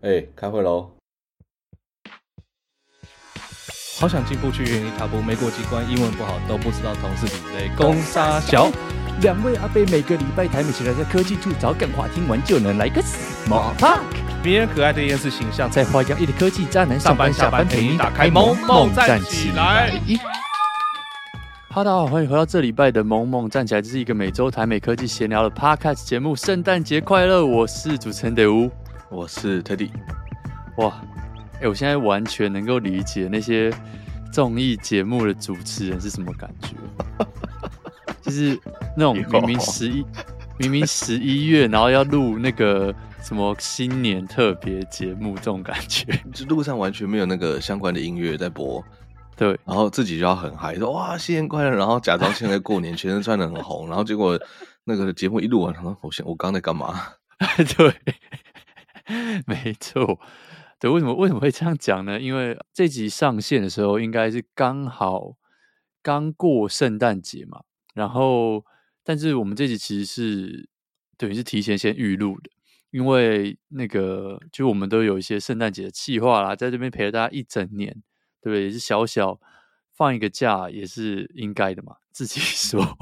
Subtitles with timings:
[0.00, 0.92] 哎、欸，开会喽！
[3.98, 7.68] 好想进步去原地踏步，没过几关，英文不好都不知道同事比类。
[7.76, 8.70] 攻杀小
[9.22, 13.98] 两位阿贝每个礼拜台美起来在科技处找梗话，听完就能来个 small talk。
[14.44, 20.00] 迷人可爱的厌世形象，在花样一的科技渣男上班下班陪你打开萌萌站起来。
[21.70, 26.36] 哈喽，大家好，欢迎回到这礼拜的萌萌站起来，这是一个每周台美科技闲聊的 podcast 节目。
[26.36, 27.44] 圣诞节快乐！
[27.44, 28.70] 我是主持人德屋。
[29.10, 29.90] 我是 Teddy，
[30.76, 31.00] 哇，
[31.54, 33.72] 哎、欸，我现在完全能够理解那些
[34.32, 36.76] 综艺节目的主持人是什么感觉，
[38.20, 38.58] 就是
[38.96, 40.04] 那种明明十一
[40.58, 48.84] 明明十一月，然后要录那个什么新年特别节目这种感觉，就路上完全没有那个相关的音乐在播，
[49.36, 54.38] 对，然后自己就要很嗨，说哇新年快乐，然后假装现在过年，全身穿的很红，然后结果
[54.84, 57.00] 那个节目一录完，他说我现我刚在干嘛？
[57.76, 57.94] 对。
[59.46, 60.20] 没错，
[60.78, 62.20] 对，为什么为什么会这样讲呢？
[62.20, 65.36] 因为这集上线的时候，应该是刚好
[66.02, 67.62] 刚过圣诞节嘛。
[67.94, 68.64] 然后，
[69.02, 70.68] 但是我们这集其实是
[71.16, 72.50] 等于是提前先预录的，
[72.90, 77.92] 因为那个就我们都有一些圣诞节的计划啦，在这边陪了大家一整年，
[78.40, 78.64] 对不对？
[78.64, 79.40] 也是小小
[79.92, 82.96] 放一个假也是应该的嘛，自己 说。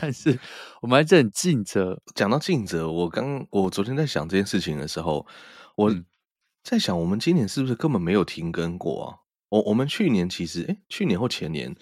[0.00, 0.38] 但是
[0.80, 2.00] 我们还是很尽责。
[2.14, 5.26] 讲到尽责，我刚我昨天在想这件事情的时候。
[5.78, 5.94] 我
[6.64, 9.18] 在想，我们今年是不是根本没有停更过啊？
[9.48, 11.74] 我我们去年其实，哎，去年或前年，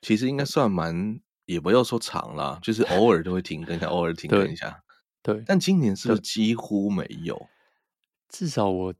[0.00, 4.82] 其实应该算蛮，也不要说长啦，就是偶尔都会停更一下，偶尔停更一下。
[5.22, 7.46] 对，但今年是不是几乎没有？
[8.30, 8.94] 至少我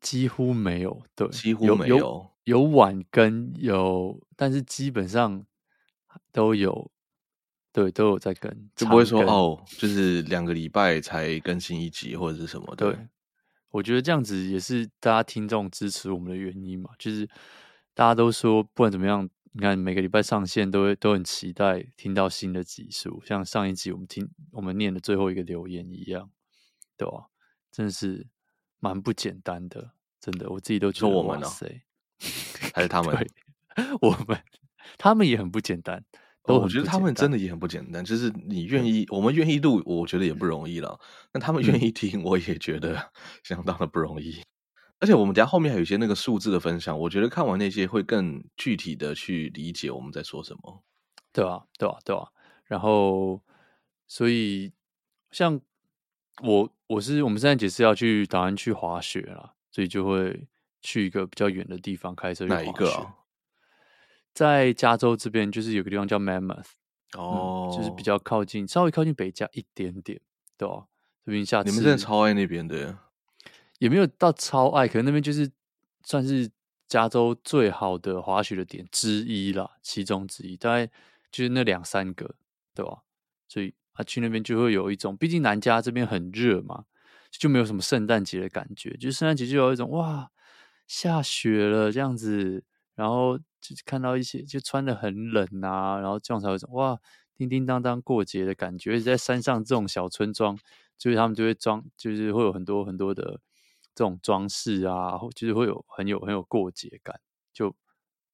[0.00, 5.46] 几乎没有，对，几乎没有，有，有晚更有，但是基本上
[6.30, 6.90] 都有。
[7.74, 12.92] 对，都有在跟，就不会说哦，就是两个礼拜才更新一集或者是什么的。
[12.92, 13.08] 对，
[13.72, 16.90] 我觉得这样子也是大家听众支持我们的原因嘛。
[16.96, 17.26] 就是
[17.94, 26.30] 大家都说，不管怎么样，你看每个礼拜上线都会都很期待听到新的集数，像上一集我们听我们念的最后一个留言一样，
[26.96, 27.26] 对吧？
[27.72, 28.28] 真的是
[28.78, 31.48] 蛮不简单的，真的，我自己都觉得我们呢，
[32.74, 33.26] 还是他 们？
[34.02, 34.38] 我们
[34.98, 36.04] 他们也很不简单。
[36.44, 40.98] 哦，我觉得他们真的也很不简单，就是你愿意，我们愿意录，我觉得也不容易了。
[41.32, 43.12] 那他们愿意听，我也觉得
[43.44, 44.42] 相当的不容易。
[44.98, 50.82] 而且我们家后面还有一些那个数字的分享，我觉得看完那些会更具体的去理解我们在说什么。
[51.32, 52.28] 对啊，对啊，对啊。
[52.64, 53.40] 然后，
[54.06, 54.72] 所以
[55.30, 55.60] 像
[56.42, 60.46] 我，我是我们圣诞节是要去打算去滑雪了，所以就会
[60.80, 62.64] 去一个比较远的地方开车去滑雪。
[62.64, 63.14] 哪一个啊？
[64.34, 66.66] 在加州这边，就是有个地方叫 Mammoth，
[67.16, 70.20] 哦、嗯，就是比较靠近，稍微靠近北加一点点，
[70.56, 70.86] 对吧？
[71.24, 72.98] 这边下次你们真的超爱那边的，
[73.78, 75.50] 也没有到超爱，可能那边就是
[76.02, 76.50] 算是
[76.88, 80.86] 加州最好的滑雪的点之一啦，其中之一，大概
[81.30, 82.34] 就是那两三个，
[82.74, 83.02] 对吧？
[83.48, 86.84] 所以他去那边就会有一种，毕竟南加这边很热嘛，
[87.30, 90.30] 就没有什么圣诞节的感觉，就是圣诞节就有一种哇，
[90.86, 92.64] 下雪了这样子，
[92.94, 93.38] 然后。
[93.62, 96.98] 就看到一些就穿的很冷啊，然后这样才会说哇，
[97.36, 98.90] 叮叮当当过节的感觉。
[98.90, 100.58] 而且在山上这种小村庄，
[100.98, 103.38] 就是他们就会装，就是会有很多很多的
[103.94, 107.20] 这种装饰啊，就是会有很有很有过节感，
[107.52, 107.72] 就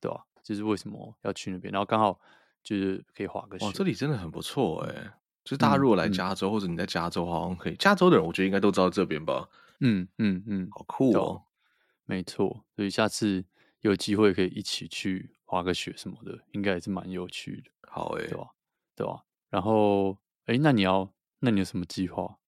[0.01, 0.25] 对吧？
[0.43, 2.19] 就是为什么要去那边，然后刚好
[2.63, 3.67] 就是可以滑个雪。
[3.67, 5.13] 哇，这里真的很不错哎、欸！
[5.45, 7.77] 就是大家如果来加州、嗯、或者你在加州，好像可以。
[7.77, 9.47] 加州的人我觉得应该都知道这边吧？
[9.81, 11.43] 嗯嗯嗯，好酷哦！
[12.07, 13.45] 没错，所以下次。
[13.81, 17.71] 有机会可以一起去滑个雪什么的，应该也是蛮有趣的。
[17.91, 18.51] 好诶、欸，对吧？
[18.97, 19.25] 对吧？
[19.51, 20.13] 然后，
[20.47, 22.39] 哎、欸，那你要，那你有什么计划？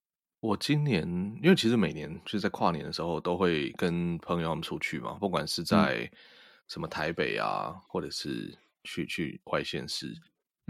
[0.40, 1.06] 我今年，
[1.42, 6.10] 因为其实每年就是在跨年的时候，都会跟朋友他们出去嘛，不管是在
[6.66, 10.14] 什么台北啊，嗯、或者是去去外县市。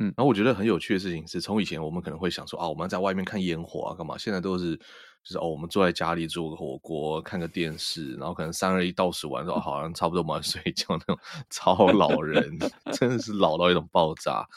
[0.00, 4.18] 嗯，然后我觉得很有趣的事情是，从以前我们可能会想说啊，我们在外面看烟火啊，干嘛？
[4.18, 4.80] 现在都是。
[5.22, 11.18] 就是哦，我们坐在家里做个火锅，看个电视，然后可能三二一倒数完之后，好像差不多我们要睡觉那种
[11.50, 12.58] 超老人，
[12.98, 14.48] 真的是老到一种爆炸。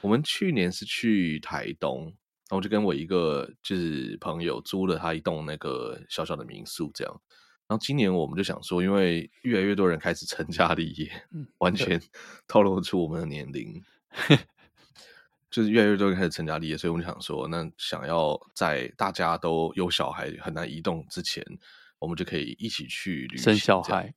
[0.00, 7.20] 我们去年是去台东，然后我就跟我一个就是朋友租了他一栋那个小小的民宿，这样。
[7.66, 11.10] 然后今年我们就想说，因为越来越多人开始成家立业，
[11.58, 12.00] 完全
[12.46, 13.82] 透露出我们的年龄。
[15.52, 21.44] 就是越来越多人开始成家立业，所以我们就想说，那想要在大家都有小孩很难移动之前，
[21.98, 23.44] 我们就可以一起去旅行。
[23.44, 24.12] 生小孩？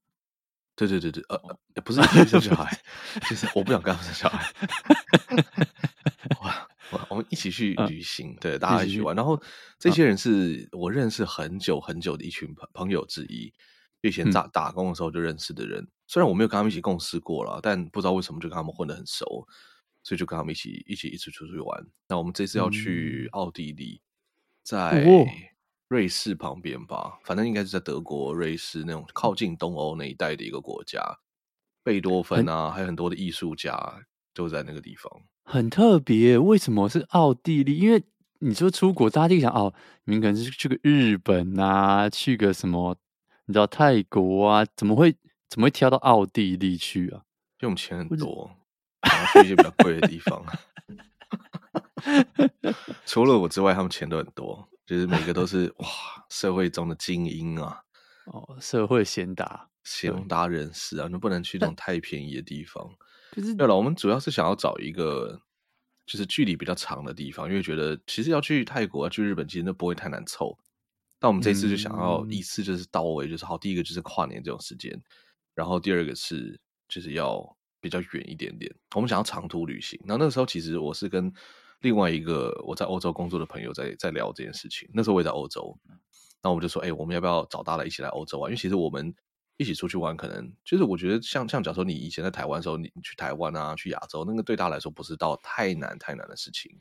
[0.77, 1.39] 对对对对，呃，
[1.83, 2.77] 不是生小孩，
[3.29, 4.53] 就是我不想跟他们生小孩。
[6.41, 9.15] 哇，我们一起去旅行，嗯、对，大家一起去玩。
[9.15, 9.41] 然后
[9.77, 13.53] 这些人是我认识很久很久的一群朋朋友之一，
[14.01, 15.81] 以前打打工的时候就认识的人。
[15.81, 19.47] 嗯、虽然我没有跟他们一起共事过了，但不知道为什么就跟他们混得很熟，
[20.05, 21.85] 所以就跟他们一起一起一起出去玩。
[22.07, 23.99] 那我们这次要去奥地利，
[24.63, 25.03] 在
[25.87, 31.01] 瑞士旁边吧，反正应该是在德国、瑞士那种靠近东欧那一带的一个国家。
[31.83, 35.11] 贝多芬啊，还有很多的艺术家都在那个地方。
[35.43, 37.77] 很特别，为什么是奥地利？
[37.77, 38.03] 因为
[38.39, 39.73] 你说出国，大家就想哦，
[40.05, 42.95] 你们可能是去个日本啊，去个什么，
[43.45, 45.15] 你知道泰国啊，怎么会
[45.47, 47.21] 怎么会挑到奥地利去啊？
[47.59, 48.51] 用钱很多，
[49.05, 50.45] 然后去一些比较贵的地方。
[53.05, 55.87] 除了我之外，他们钱都很多，就是每个都是哇，
[56.29, 57.81] 社会中的精英啊，
[58.25, 62.87] 哦，社会贤达、贤达人士啊，你不能去那种太便宜的地方。
[63.31, 65.41] 就是对了，我们主要是想要找一个
[66.05, 70.57] 就是距离比较长的地方，因为觉得其实要去泰国、啊去日本，其实都不会太难凑。
[71.19, 75.01] 但我们这次就想要一次就是到位，就是好，第一个就是跨年这种时间，
[75.55, 77.54] 然后第二个是就是要
[77.85, 78.73] 比较远一点点。
[78.95, 79.99] 我们想要长途旅行。
[80.05, 81.31] 然后那个时候其实我是跟
[81.81, 84.89] 另外一个我在欧洲工作的朋友在在聊这件事情。
[84.91, 85.77] 那时候我也在欧洲，
[86.41, 88.49] 那我们就说，哎，我们要不要找大家一起来欧洲玩？
[88.49, 89.15] 因为其实我们。
[89.57, 96.77] 一起出去玩，可能就是我觉得像像假如说你以前在台湾的时候，你去台湾啊，去亚洲，那个对他来说不是到太难太难的事情。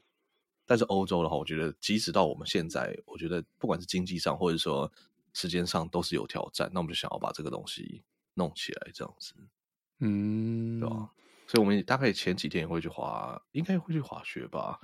[0.66, 4.90] 但是欧洲的话，我觉得即使到我们现在，我觉得不管是经济上或者说
[5.34, 6.68] 时间上都是有挑战。
[6.74, 8.02] 那我们就想要把这个东西
[8.34, 9.34] 弄起来，这样子，
[10.04, 11.10] 嗯，对吧？
[11.46, 14.78] 所以我们大概前几天也会去滑，应该会去滑雪吧？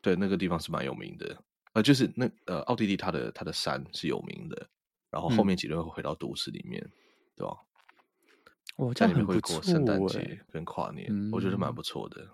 [0.00, 1.36] 对，那个地方是蛮有名的，
[1.74, 4.68] 呃，就是那呃，奥地利它的它的山是有名的，
[5.10, 6.82] 然后后面几天会回到都市里面。
[6.84, 6.92] 嗯
[7.36, 7.54] 对吧？
[8.76, 12.26] 我在里面会过圣诞节跟跨年，嗯、我觉得蛮不错的。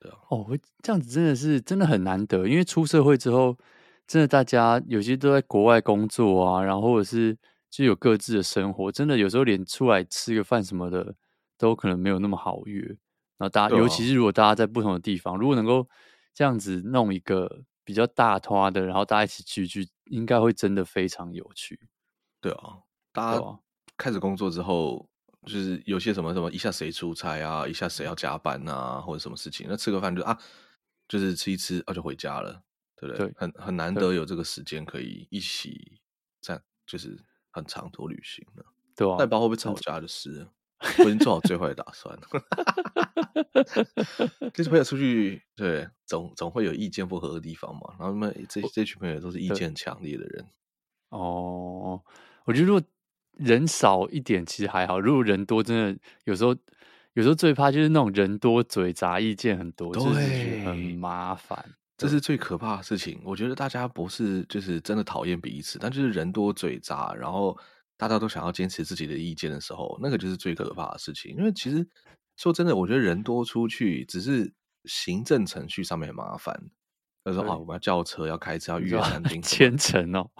[0.00, 3.54] 对啊，哦，这样子真的是真的很难得，因为出社会之后，
[4.06, 7.36] 真的大家有些都在国外工作啊，然后或者是
[7.70, 11.14] 就有各自的生活，真的有时候连出来吃个饭什么的
[11.58, 12.82] 都可能没有那么好约。
[13.38, 15.88] 然后大家，啊、尤其是如果大家在不同的地方，如果能够
[16.32, 21.78] 这样子弄一个比较大团的，然后大家一起聚聚，应该会真的非常有趣。
[22.40, 22.78] 对啊，
[23.12, 23.60] 大家。
[23.98, 25.08] 开始工作之后，
[25.46, 30.38] 就是有些什么什么，一下谁出差啊，一下谁要加班啊，或者什么事情，那吃个饭就啊，
[31.08, 32.62] 就是吃一吃啊，就回家了，
[32.94, 33.26] 对不对？
[33.26, 35.98] 对，很很难得有这个时间可以一起
[36.42, 37.18] 在，就是
[37.56, 38.64] 很长途旅行的，
[38.94, 39.16] 对啊。
[39.18, 40.46] 但包会不会吵架的事，
[40.98, 42.22] 我已经做好最坏的打算了。
[44.54, 47.80] 这群朋友出去，对，总总会有意见不合的地方嘛。
[47.98, 50.46] 然后他们这这群朋友都是意见很强烈的人。
[51.08, 52.02] 哦，
[52.44, 52.82] 我觉得如果。
[53.38, 56.56] 人少一点其实还好，如果人多，真的有时候
[57.12, 60.20] 有时候最怕就是那种人多嘴杂，意见很多，对，就是
[60.66, 63.20] 很麻烦，这是最可怕的事情。
[63.24, 67.58] 我觉得大家不是就是真的讨厌彼此，但就是人多嘴杂，然后
[67.96, 71.34] 大家都想要坚持自己的意见的时候，那个就是最可怕的事情。
[71.36, 71.86] 因为其实
[72.36, 74.52] 说真的，我觉得人多出去只是
[74.84, 76.70] 行政程序上面很麻烦。
[77.24, 80.30] 他说啊，我们要叫车，要开车，要预约餐厅，千层哦，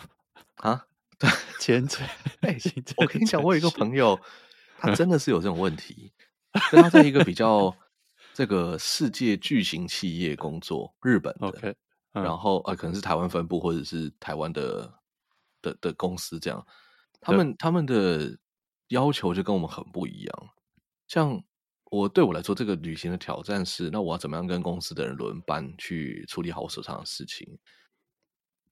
[0.56, 0.86] 啊。
[1.18, 2.06] 对，前程。
[2.42, 2.58] 哎，
[2.98, 4.20] 我跟你讲，我有一个朋友，
[4.76, 6.12] 他真的是有这种问题。
[6.70, 7.74] 跟他在一个比较
[8.36, 11.74] 这个世界巨型企业工作，日本的
[12.12, 14.92] 然后呃，可能是台湾分部或者是台湾的
[15.62, 16.62] 的的公司这样。
[17.18, 18.38] 他们他们的
[18.88, 20.48] 要求就跟我们很不一样。
[21.08, 21.42] 像
[21.84, 27.58] 我对我来说，这个旅行的挑战是，那我要怎么样跟公司的人轮班去处理好我手上的事情？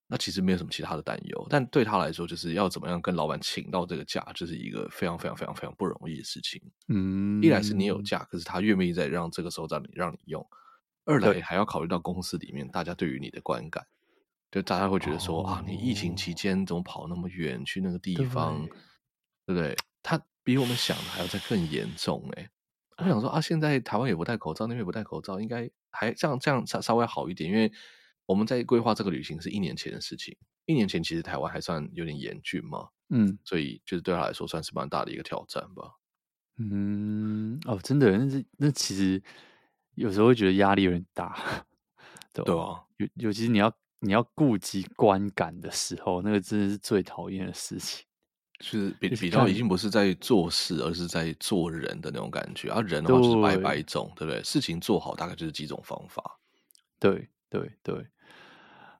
[0.07, 6.61] 那其实没有什么其他的担忧，但对他来说，就是要怎么样跟老板请到这个假，就是一个非常非常非常非常不容易的事情。
[6.89, 10.43] 嗯，一来是你有假，可是他愿不愿意再让这个时候让你让你用；
[11.05, 13.83] 二来还要考虑到公司里面大家对于你的观感，
[14.51, 18.63] 就大家会觉得说、哦、啊，你疫情期间怎么跑那么远去那个地方，
[19.47, 19.75] 对，对不对？
[20.03, 22.49] 他比我们想的还要再更严重哎、欸！
[23.03, 27.71] 我想说啊，现在台湾也不戴口罩，那边也不戴口罩，应该还这样这样稍稍微好一点，因为。
[28.25, 35.91] 我们在规划这个旅行是一年前的事情，一年前其实台湾还算有点严峻嘛，嗯，所以就是对他来说算是蛮大的一个挑战吧。
[36.57, 39.21] 嗯，哦，真的，那是那其实
[39.95, 41.65] 有时候会觉得压力有点大，
[42.33, 42.51] 对吧？
[42.51, 48.05] 对啊，尤尤其是你要你要顾及观感的时候，那个真的是最讨厌的事情。
[48.61, 52.69] 是比比较已经不是在做事，而是在做人的那种感觉。
[52.69, 54.41] 而、啊、人的话就是百百种，对不对？
[54.45, 56.39] 事情做好大概就是几种方法。
[56.97, 58.07] 对对对。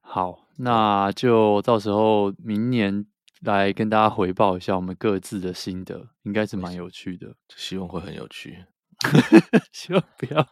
[0.08, 3.06] 好，那就到时候明年
[3.42, 7.36] 来跟大家回报一下我们各自的心得，应该是蛮有趣的。
[7.56, 8.64] 希望会很有趣，
[9.74, 10.48] 希望不要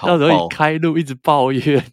[0.00, 1.84] 到时候一开路一直抱怨，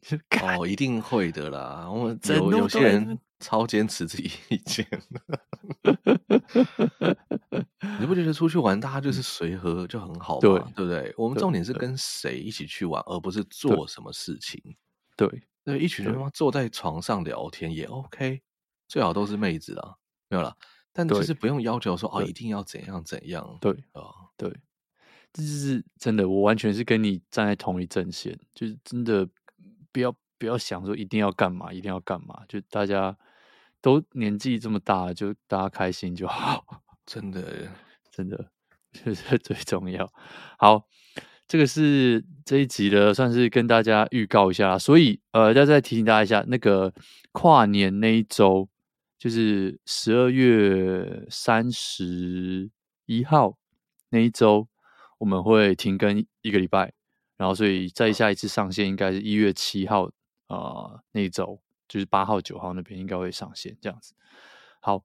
[0.41, 1.89] 哦，一定会的啦。
[1.89, 4.85] 我们有有些人超坚持自己意见，
[7.99, 10.39] 你不觉得出去玩大家就是随和就很好吗？
[10.41, 11.11] 对，对不对？
[11.17, 14.61] 我们重点是跟谁一起去玩，而不是做什么事情。
[15.17, 15.27] 对
[15.63, 18.41] 对，一群人嘛，坐在床上聊天也 OK，
[18.87, 19.95] 最好都是妹子啦，
[20.29, 20.55] 没有啦。
[20.91, 23.57] 但就是不用要求说哦，一定要怎样怎样。
[23.59, 24.49] 对啊，对。
[25.31, 29.27] 这就是真的，我完全是跟你站在同一阵线，就是真的
[29.91, 33.17] 不要不要想说一定要干嘛，一定要干嘛，就大家
[33.81, 36.63] 都年纪这么大，就大家开心就好，
[37.07, 37.67] 真的
[38.11, 38.51] 真的
[38.93, 40.07] 这是最重要。
[40.59, 40.87] 好，
[41.53, 46.91] 这个是这一集的，算是跟大家预告一下，所以呃，要再提醒大家一下，那个
[47.31, 48.67] 跨年那一周，
[49.19, 52.71] 就是十二月三十
[53.05, 53.55] 一号
[54.09, 54.67] 那一周。
[55.19, 56.91] 我们会停更一个礼拜，
[57.37, 60.09] 然后所以再下一次上线应该是一月七号
[60.47, 64.15] 啊、那一周，就是八号九号那边应该会上线这样子。
[64.81, 65.03] 好，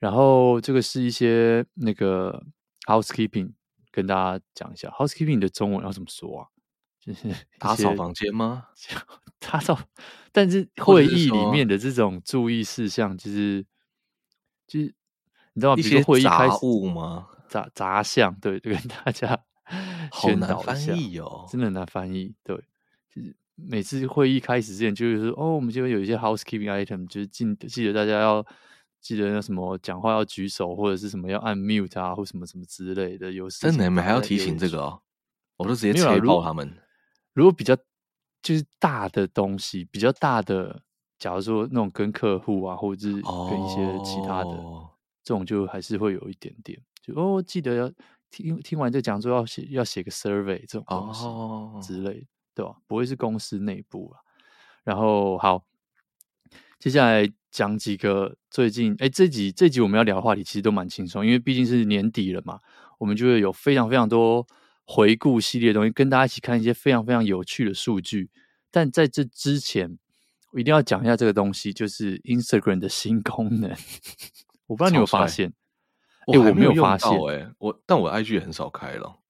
[0.00, 2.44] 然后这个是一些那个
[2.88, 3.52] housekeeping
[3.94, 6.48] 跟大家讲一下，housekeeping 的中文要怎么说啊？
[6.98, 7.28] 就是
[7.60, 8.66] 打扫房间吗？
[9.38, 9.78] 打扫，
[10.32, 13.64] 但是会议里面的这种注意事项，就是
[14.66, 14.94] 就是
[15.52, 15.78] 你知道吗？
[15.78, 17.28] 一些会议开杂物吗？
[17.46, 19.38] 杂杂项，对，就跟大家。
[20.12, 22.34] 好难翻译哦，真的很难翻译。
[22.44, 22.54] 对，
[23.08, 28.44] 就是每次会议开始之前，就是说哦，我们这边有一些 housekeeping item，就是记记得大家要
[29.04, 33.30] 记得那什么，讲话要举手，或者是什么要按 mute 啊，或什么什么之类的。
[33.30, 35.02] 有真的，你们还要提醒这个哦？
[35.58, 36.74] 我都直接切爆他们。
[37.34, 37.76] 如果比较
[38.42, 40.82] 就是大的东西，比较大的，
[41.18, 44.88] 假如说那种跟客户啊，或者是跟一些其他的、哦、
[45.22, 47.92] 这种，就还是会有一点点，就哦，记得要。
[48.30, 52.22] 听听完这讲座要写要写个 survey 这种东西之类，oh.
[52.52, 52.74] 对吧？
[52.88, 54.18] 不会是公司内部了。
[54.82, 55.64] 然后好，
[56.84, 62.60] 接下来讲几个最近哎，这集这集我们要聊的话题其实都蛮轻松，因为毕竟是年底了嘛，
[62.98, 64.46] 我们就会有非常非常多
[64.84, 68.28] 回顾系列的东西，跟大家一起看一些非常非常有趣的数据。
[68.70, 69.96] 但在这之前，
[70.52, 73.70] 我一定要讲一下这个东西，就是 Instagram 的新功能。
[74.66, 75.54] 我不知道你有发现。
[76.26, 79.20] 哎、欸，我没有发现，哎，我但我 IG 也很少开了。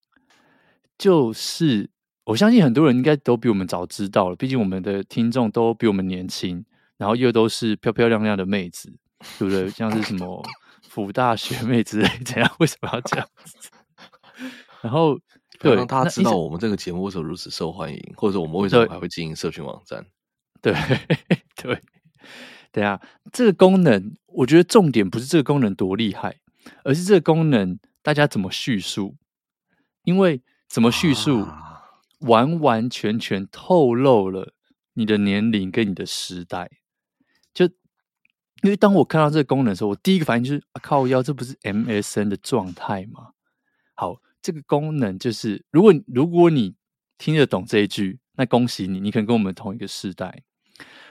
[0.99, 1.89] 就是
[2.25, 6.65] 我相信很多人应该都比我们早知道了，毕竟我们的听众都比我们年轻，
[6.97, 8.93] 然后又都是漂漂亮亮的妹子，
[9.39, 9.69] 对不对？
[9.71, 10.43] 像是什么
[10.89, 12.51] 辅大学妹之类，怎样？
[12.59, 13.71] 为什么要这样子？
[14.83, 15.19] 然后
[15.61, 20.05] 对，让大家知道我们这个节目为什么如此受欢迎，或者我们为什么还会经营社群网站？
[20.63, 20.75] 对
[21.57, 21.83] 对，
[22.73, 23.01] 等下
[23.33, 26.37] 这个功能，我觉得重点不是这个功能多厉害。
[26.83, 29.17] 而是这个功能，大家怎么叙述？
[30.05, 31.47] 因为怎么叙述，
[32.21, 34.55] 完完全全透露了
[34.95, 36.71] 你的年龄跟你的时代。
[37.55, 37.65] 就
[38.63, 43.31] 因为当我看到这个功能的时候，我第一个反应就是：啊、靠腰，这不是 MSN 的状态吗？
[43.95, 46.75] 好，这个功能就是，如果如果你
[47.17, 50.43] 听得懂这一句，那恭喜你，你可能跟我们同一个时代。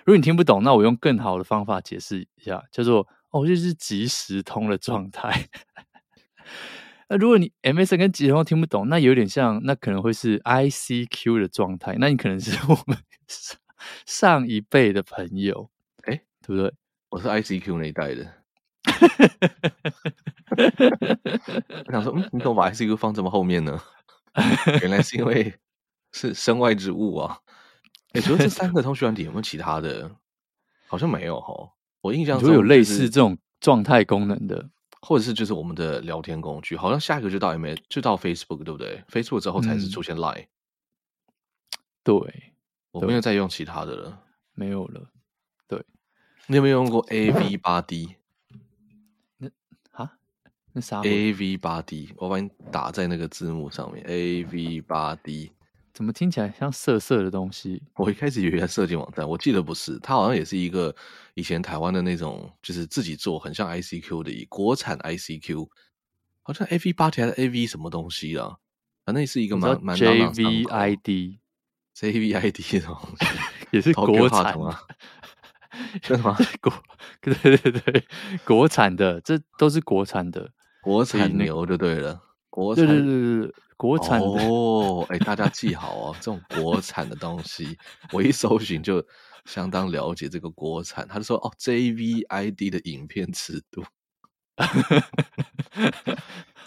[0.05, 3.07] 如果你听不懂，那我用更好的方法解释一下，叫做。
[3.33, 5.49] 哦，就是即时通的状态。
[7.09, 11.95] 那如果你 MSN 跟即时通听不懂，那有点像，那可能会是 ICQ 的状态。
[11.97, 12.95] 那你可能是我们
[14.05, 15.71] 上一辈的朋友，
[16.45, 16.71] 对不对？
[17.09, 18.31] 我是 ICQ 那一代的。
[21.87, 23.79] 我想说，嗯，你怎么把 ICQ 放这么后面呢？
[24.81, 25.53] 原来是因为
[26.11, 27.39] 是身外之物啊。
[28.13, 30.11] 哎、欸，除了这三个通讯软体，有没有其他的？
[30.87, 31.71] 好像没有哈。
[32.01, 34.69] 我印象中、就是、有类似这种状态功能的，
[35.01, 40.47] 或者是就是我们的聊天工具，好像下一个就到 M，就到 Facebook，对不对？Facebook 之后才是出现 Line、嗯。
[42.03, 42.53] 对，
[42.91, 44.19] 我没有再用其他的了，
[44.53, 45.09] 没有了。
[46.47, 48.15] 对，你有没有用过 A V 八 D？
[49.37, 49.49] 那
[49.91, 50.11] 啊，
[50.73, 54.03] 那啥？A V 八 D，我把你打在那个字幕上面。
[54.07, 55.51] A V 八 D，。
[55.93, 57.83] 怎么听起来像色色的东西？
[57.95, 60.95] 我一开始以为是色情网站，我记得不是，它好像也是一个
[61.35, 65.67] 以前台湾的那种，就是自己做很像 ICQ 的一国产 ICQ，
[66.41, 68.57] 好像 AV 八 D 还是 AV 什么东西啊？
[69.05, 71.37] 反正是一个蛮蛮 JVID
[71.95, 73.25] JVID 的东西，
[73.69, 74.81] 也是国产啊？
[76.01, 76.37] 真的吗？
[76.61, 76.71] 国
[77.21, 78.07] 对对对对，
[78.45, 80.51] 国产的，这都是国产的，
[80.81, 83.55] 国产牛就对了，国产对对对对对。
[83.75, 87.77] 国产哦，哎、欸，大家记 好哦，这种国产的东西，
[88.13, 89.05] 我一搜寻就
[89.43, 91.05] 相当了解这个国产。
[91.05, 93.83] 他就说哦，JVID 的影片尺度，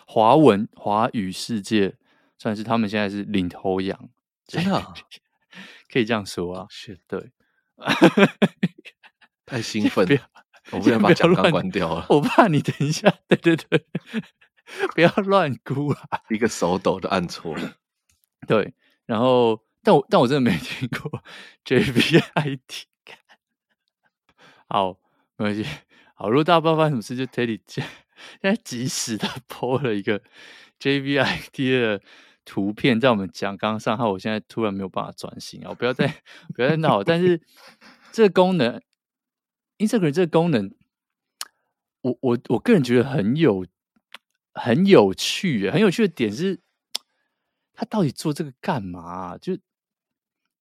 [0.07, 1.97] 华文华语世界
[2.37, 4.11] 算是他们现在是领头羊，
[4.47, 4.93] 真的、啊、
[5.91, 6.67] 可以这样说啊？
[6.69, 7.33] 是，对，
[9.47, 10.07] 太兴奋，
[10.73, 13.87] 我不想把讲稿关掉了，我怕你等一下，对对对，
[14.95, 17.77] 不要乱估啊， 一个手抖都按错了，
[18.47, 18.75] 对，
[19.07, 21.23] 然后，但我但我真的没听过
[21.65, 22.83] JVIT，
[24.69, 24.99] 好，
[25.37, 25.65] 没关系，
[26.15, 27.87] 好，如果大家不知道发生什么事，就 Teddy 现
[28.43, 30.21] 在及时的 po 了一个
[30.81, 32.03] JVIT 的。
[32.49, 35.71] 图片在我们讲刚上号，我现在突然没有办法专心啊！
[35.71, 36.07] 我不要再
[36.55, 37.03] 不要再闹。
[37.03, 37.41] 但是
[38.13, 38.81] 这个功能
[39.79, 40.75] ，Instagram 这个功能，
[42.03, 43.67] 我我我个人觉得很有
[44.53, 46.61] 很有趣，很有趣的点是，
[47.73, 49.39] 他到底做这个干嘛啊？
[49.39, 49.59] 就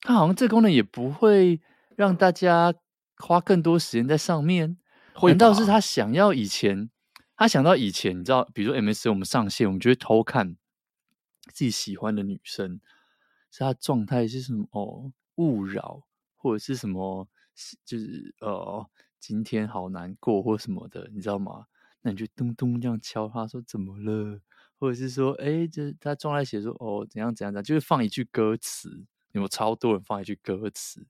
[0.02, 1.62] 他好像这个功能也不会
[1.96, 2.74] 让大家
[3.18, 4.78] 花更多时间在上面。
[5.24, 6.90] 难道是他想要以前？
[7.38, 10.56] 他想到以前，你知道，比如说 MSN 我们上线，我们就会偷看。
[11.54, 12.80] 自己喜欢的女生，
[13.52, 14.68] 是她状态是什么？
[14.72, 16.04] 哦，勿扰，
[16.36, 17.28] 或者是什么？
[17.86, 18.86] 就是呃，
[19.20, 21.66] 今天好难过或什么的，你知道吗？
[22.02, 24.40] 那你就咚咚这样敲他说怎么了？
[24.78, 29.06] 或者是说，哎，就是他状态写说哦，怎样怎样怎样，就是放一句歌词。
[29.42, 31.06] 有超多人放一句歌词，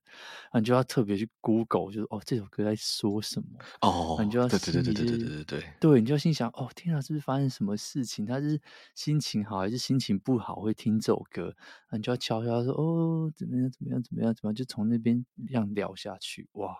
[0.54, 3.48] 你就要特别去 Google，就是哦，这首歌在说什么？
[3.82, 8.26] 哦，你就要对对对对对对对对对，你就要心想哦，天啊，是不是发生什么事情？
[8.26, 8.60] 他是
[8.96, 11.56] 心情好还是心情不好会听这首歌？
[11.92, 16.48] 你就要悄悄说哦，怎么样怎么样怎么样怎么样，就从那边这样聊下去。
[16.54, 16.76] 哇，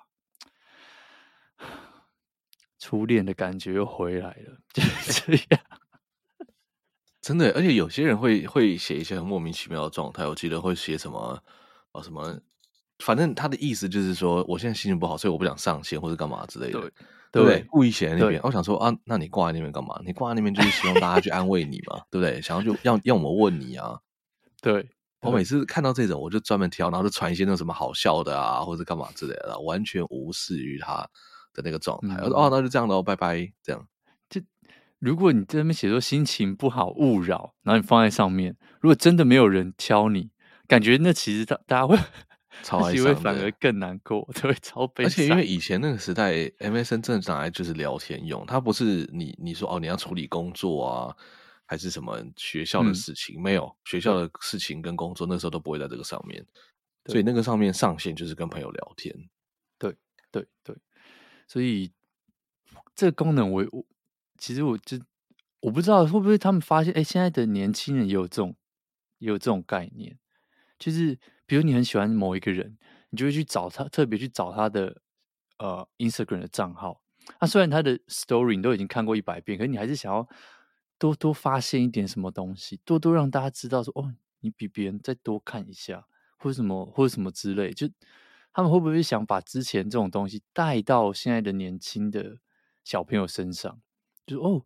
[2.80, 5.62] 初恋的感觉又回来了， 就是这样。
[7.26, 10.28] 真的，而且有些人会会写一些很莫名其妙的状态。
[10.28, 11.42] 我记得会写什么
[11.92, 12.40] 啊什么，
[13.00, 16.92] 反正他的意思就是说，我现在心情不好，所以我不想上线或者干嘛之类的，对，
[17.32, 17.66] 对不对？
[17.68, 18.40] 故意写在那边。
[18.44, 20.00] 我想说啊，那你挂在那边干嘛？
[20.06, 22.40] 你挂在那边就是希望大家去安慰你嘛，对不对？
[22.44, 23.98] 想要就要要我们问你啊。
[24.62, 24.88] 对，
[25.22, 30.98] 我每次看到这种，我就专门挑，然后就传一些那种什么好笑的啊，或者干嘛之类的，完全无视于他
[31.56, 32.18] 的那个状态。
[32.18, 33.84] 嗯、我说哦，那就这样喽，拜拜，这样。
[35.06, 40.32] 如果你在那边写说心情不好勿扰，然后你放在上面，如果真的没有人挑你，
[40.68, 41.96] 感觉那其实大大家会
[42.64, 45.06] 超哀伤，反而更难过，对，超悲伤。
[45.06, 51.16] 而且因为以前那个时代，MSN 正常来就是聊天用，它不是你你说哦你要处理工作啊，
[51.68, 56.44] 还是什么学校的事情，嗯、没有学校的事情跟工作那时候都不会在这个上面，
[57.06, 59.14] 所以那个上面上线就是跟朋友聊天。
[59.78, 59.96] 对
[60.32, 60.76] 对对，
[61.48, 61.92] 所以
[62.96, 63.86] 这个功能我我。
[64.38, 64.98] 其实我就
[65.62, 68.56] 我不知道会不会他们发现，哎，现在的年轻人也有这种
[69.20, 70.18] 也有这种概念，
[70.78, 72.78] 就是比如你很喜欢某一个人，
[73.10, 75.02] 你就会去找他，特别去找他的
[75.58, 77.02] 呃 Instagram 的账号。
[77.40, 80.28] 那、虽然他的 Story 你都已经看过一百遍，可是你还是想要
[81.00, 86.06] 多多发现一点什么东西，多多让大家知道说，哦，你比别人再多看一下，
[86.38, 87.74] 或者什么或者什么之类。
[87.74, 87.90] 就
[88.54, 92.38] 他们会不会想把之前这种东西带到现在的年轻的
[92.84, 93.82] 小朋友身上？
[94.28, 94.66] 就哦，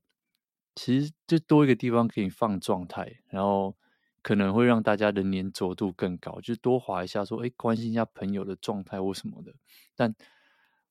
[0.75, 3.75] 其实就多一个地方给你放状态，然后
[4.21, 6.39] 可能会让大家的粘着度更高。
[6.41, 9.53] 就多滑一下，说哎，关心一下朋友的状态或什么的。
[9.95, 10.13] 但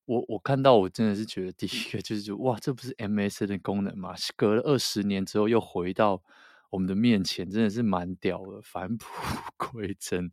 [0.05, 4.13] 我我看到，我真的是觉得第一个就是，哇，这不是 MSN 的功能吗？
[4.35, 6.21] 隔了二十年之后又回到
[6.69, 9.05] 我们的面前，真的是蛮屌的，返璞
[9.57, 10.31] 归真。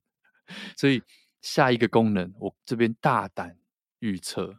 [0.77, 1.03] 所以
[1.43, 3.59] 下一个功能，我这边大胆
[4.01, 4.59] 预测，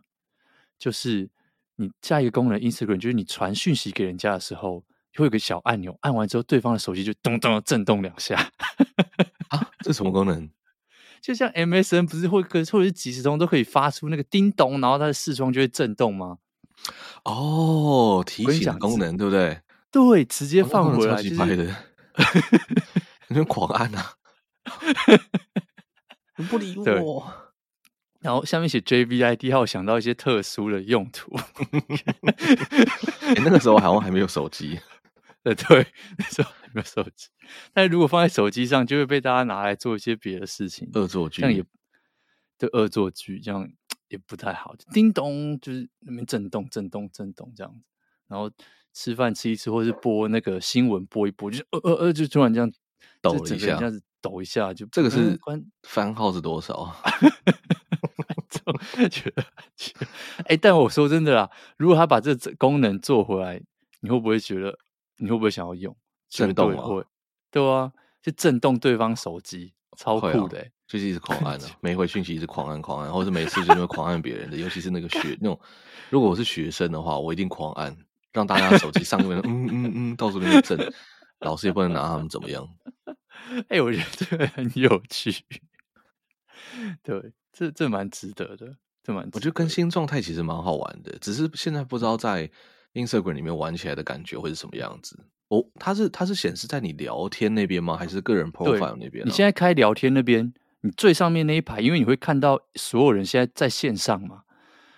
[0.80, 1.30] 就是。
[1.78, 4.84] 你下一个功能，Instagram 就是你传讯息给人家的时候，
[5.16, 8.52] 会有个小按钮，按完之后，对方的手机就咚咚震动两下。
[9.50, 10.50] 啊，这什么功能？
[11.22, 16.38] 就像 MSN 不是会跟或者是即时通都可以发出那个叮咚，然后它的视窗就会震动吗？
[17.24, 19.62] 哦，提醒功能对不对？
[19.92, 21.58] 对，直接放回来，就是。
[21.58, 21.76] 的，
[23.30, 24.14] 你们狂按啊！
[26.38, 27.47] 你不理我。
[28.28, 31.34] 然后下面写 JVID，让我想到一些特殊的用途。
[33.24, 34.78] 欸、那个时候好像还没有手机，
[35.42, 35.88] 对 对，
[36.20, 37.30] 那时候还没有手机。
[37.72, 41.64] 但是如果放在手机上，就会被大家拿来做一些别的事情，恶作剧，这样也
[42.58, 43.66] 对恶作剧，这样
[44.10, 44.76] 也不太好。
[44.92, 47.80] 叮咚，就是那边震动、震动、震动这样子。
[48.28, 48.52] 然后
[48.94, 52.70] 吃饭吃一吃，或是播那个新闻播一播，就呃呃呃，就突然这样
[53.22, 55.40] 抖一下，这样子抖一下，就这个是
[55.84, 56.94] 番号是多少？
[59.10, 59.44] 觉得，
[60.46, 63.62] 哎，但我说真的啦，如果他把这功能做回来，
[64.00, 64.78] 你会不会觉得？
[65.18, 65.96] 你会不会想要用？
[66.30, 66.84] 震动啊？
[66.86, 67.04] 会，
[67.50, 75.60] 对啊，就震动对方手机，超酷的，就是一直狂按的，每回讯息一直狂按狂按，或者每次就会狂按别人的，尤其是那个学那种，
[76.10, 77.98] 如果我是学生的话，我一定狂按，
[78.32, 80.78] 让大家手机上面嗯嗯嗯到处那边震，
[81.40, 82.68] 老师也不能拿他们怎么样。
[83.70, 85.34] 哎、欸，我觉得这个很有趣。
[87.02, 89.28] 对，这这蛮值得的，这蛮。
[89.34, 92.48] 我觉得更新状态其实蛮好玩的，只是现在不知道在
[92.94, 95.18] Instagram 里面玩起来的感觉会是什么样子。
[95.48, 97.98] 哦，它是它是显示在你聊天那边吗？
[97.98, 99.26] 还是个人 profile 那边、啊？
[99.26, 104.44] 你现在开聊天那边，你最上面那一排，因为你会看到所有人现在在线上嘛，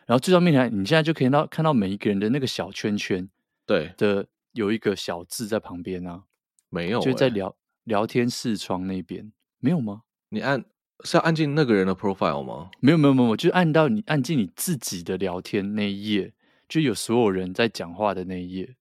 [0.06, 3.30] 然后最上面台，你现在就可以看到看到每一个人的那个小圈圈，
[3.66, 6.24] 对的，有一个小字在旁边啊，
[6.70, 10.02] 没有、欸，就在聊聊天视窗那边，没有吗？
[10.30, 10.66] 你按
[11.04, 12.70] 是要按进那个人的 profile 吗？
[12.80, 16.34] 没有没有没有，就按到你按进你自己的聊天那一页，
[16.68, 18.76] 就有所有人在讲话的那一页。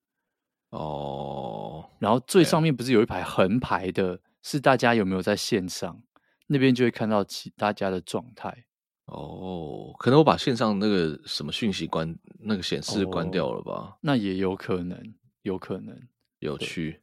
[0.70, 6.02] 哦，然后最上面不是有一排横排的，是大家有没有在线上？
[6.46, 8.64] 那边就会看到其大家的状态。
[9.06, 13.72] 哦，可能我把线上那个什么讯息关，那个显示关掉了吧？
[13.72, 15.98] 哦，那也有可能，有可能。
[16.40, 17.00] 有趣，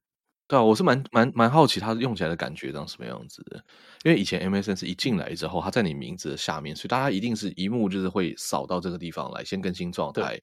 [0.47, 3.63] 对，啊，我是蛮蛮蛮好奇它用起来的感觉长什么样子的。
[4.03, 10.39] 因为以前 MSN 是一进来之后，它在你名字的下面，所以大家一定是一幕就是会扫到这个地方来，先更新状态，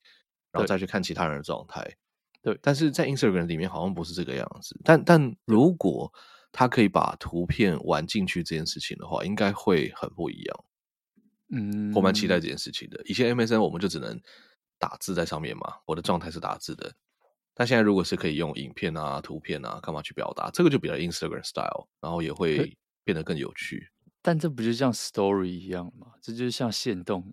[0.51, 1.89] 然后再去看其他人的状态。
[2.43, 4.77] 对，但是在 Instagram 里面好像不是这个样子。
[4.85, 6.13] 但但如果
[6.51, 10.65] 它可以把图片玩进去这件事情的话，应该会很不一样。
[11.55, 13.01] 嗯，我蛮期待这件事情的。
[13.05, 14.21] 以前 MSN 我们就只能
[14.79, 16.93] 打字在上面嘛，我的状态是打字的。
[17.55, 23.91] 但现在如果是可以用影片啊、图片啊，干嘛去表达，这个就比较 Instagram style，然后也会变得更有趣。
[24.23, 26.09] 但这不就像 Story 一样吗？
[26.21, 27.33] 这就是像限动。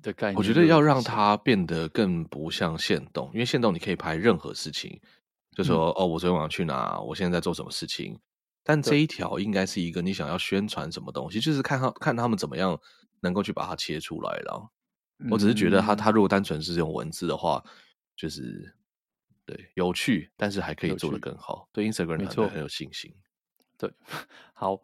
[0.00, 4.98] 的概念，我觉得要让它变得更不像限动，因为限动你可以拍任何事情，
[5.54, 8.18] 就说、嗯、哦，我昨天晚上去哪，我现在在做什么事情。
[8.62, 12.80] 但这一条应该是一个你想要宣传什么东西，就是看他看他们怎么样
[13.20, 14.70] 能够去把它切出来了。
[15.30, 17.62] 我只是觉得他他如果单纯是用文字的话，
[18.16, 18.74] 就是
[19.44, 21.68] 对有趣，但是还可以做得更好。
[21.72, 23.14] 对 Instagram 很很有信心。
[23.76, 23.92] 对，
[24.54, 24.80] 好，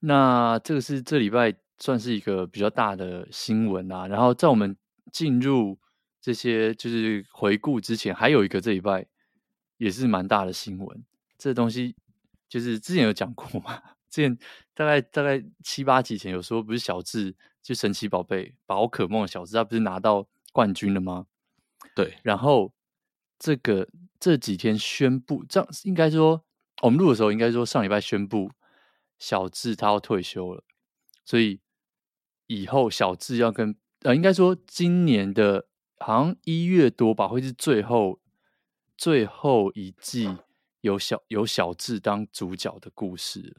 [0.00, 1.54] 那这个是这礼拜。
[1.78, 4.76] 算是一个比较大的新闻啊，然后在我们
[5.10, 5.76] 进入
[6.20, 9.04] 这些就是回顾之前，还有一个这礼拜
[9.78, 11.04] 也是蛮大的新闻。
[11.36, 11.96] 这东西
[12.48, 14.38] 就是之前有讲过嘛，之前
[14.74, 21.26] 大概大概七八集前有说，不是小智就神奇宝贝宝可梦的小智，他不是拿到冠军了吗？
[21.96, 22.72] 对，然后
[23.42, 23.88] 这个
[24.20, 26.44] 这几天宣布，这样应该说
[26.82, 28.50] 我们录的时候，应该说上礼拜宣布
[29.18, 30.62] 小智他要退休了，
[31.24, 31.60] 所以。
[32.48, 38.20] 以后小智要跟呃，应该说今年的好像一月多吧，会是最后
[38.98, 40.36] 最后一季
[40.82, 43.56] 有小有小智当主角的故事。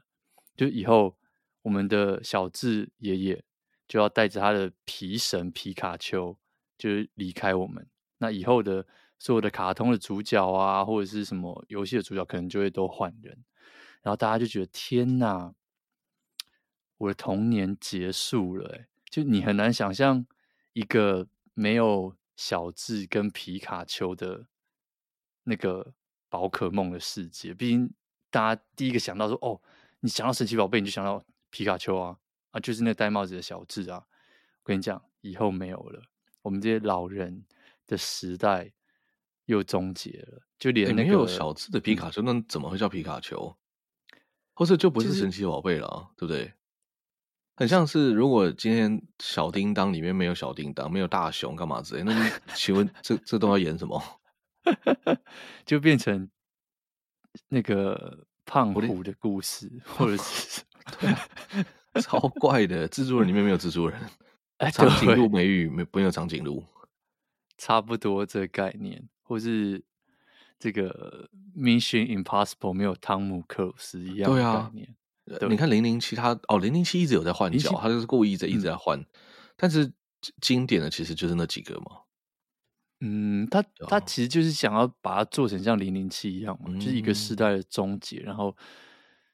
[0.56, 1.18] 就以后
[1.64, 3.44] 我们的小智爷爷
[3.88, 6.38] 就要带着他的皮神皮卡丘，
[6.78, 7.88] 就是离开我们。
[8.20, 8.86] 那以后的
[9.24, 13.42] 所有的卡通的主角啊，或者是什么游戏的主角，可能就会都换人。
[14.02, 15.56] 然后大家就觉得天哪！
[16.98, 20.26] 我的童年结束了，就你很难想象
[20.74, 24.46] 一个没有小智跟皮卡丘的
[25.44, 25.94] 那个
[26.28, 27.54] 宝可梦的世界。
[27.54, 27.94] 毕竟
[28.30, 29.62] 大家第一个想到说，哦，
[30.02, 32.20] 你想到神奇宝贝，你就想到皮卡丘啊，
[32.52, 34.06] 啊，就是那戴帽子的小智啊。
[34.64, 36.02] 我跟你讲，以后没有了，
[36.42, 37.46] 我们这些老人
[37.88, 38.74] 的时代
[39.46, 40.42] 又终结了。
[40.60, 43.56] 就连那个、欸、没有小智的皮卡丘，那怎么会叫皮卡丘？
[44.54, 46.54] 或者就不是神奇宝贝了，就是、对不对？
[47.56, 54.02] 很像是，如果今天小叮当里面没有小叮当，没有大熊干嘛之类，那你请问这这都要演什么？
[55.66, 56.30] 就变成
[57.50, 60.64] 那个胖虎的故事，或者是
[62.02, 64.00] 超怪的蜘蛛人里面没有蜘蛛人，
[64.72, 66.64] 长颈鹿美语没没有长颈鹿，
[67.58, 69.84] 差不多这个概念，或是
[70.60, 74.96] 这个 Mission Impossible 没有汤姆克鲁斯一样的概念。
[75.50, 79.00] 你看零零七，他哦，零零七一直有在换角，他就是故意在一直在换。
[79.00, 79.06] 嗯、
[79.56, 79.92] 但是
[80.42, 82.02] 经典的其实就是那几个嘛。
[83.00, 88.20] 嗯，他他其实就是想要把它做成像零零七一样嘛，嗯、就是一个时代的终结。
[88.20, 88.56] 然后，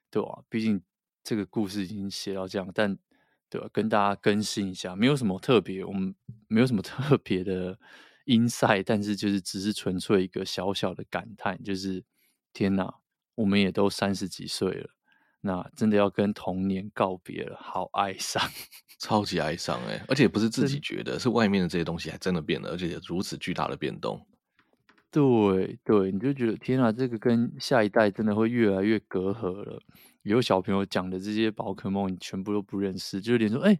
[0.09, 0.41] 对吧、啊？
[0.49, 0.81] 毕竟
[1.23, 2.97] 这个故事已经写到这样，但
[3.49, 3.69] 对吧、啊？
[3.73, 6.13] 跟大家更新一下，没有什么特别，我们
[6.47, 7.77] 没有什么特别的
[8.29, 12.03] insight，但是就是只是纯粹一个小小的感叹，就是
[12.53, 12.93] 天哪，
[13.35, 14.89] 我们也都三十几岁了。
[15.41, 18.43] 那真的要跟童年告别了，好哀伤，
[18.99, 20.03] 超级哀伤哎！
[20.07, 24.25] 而且不是自己觉得，是外面的这些东西还真的变了，而且如此巨大的变动。
[25.09, 29.81] 对对，你就觉得天啊，这个跟下一代真的会越来越隔阂了。
[30.23, 33.79] 有小朋友讲的这些宝可梦，你全部都不认识，就是连说，哎、欸，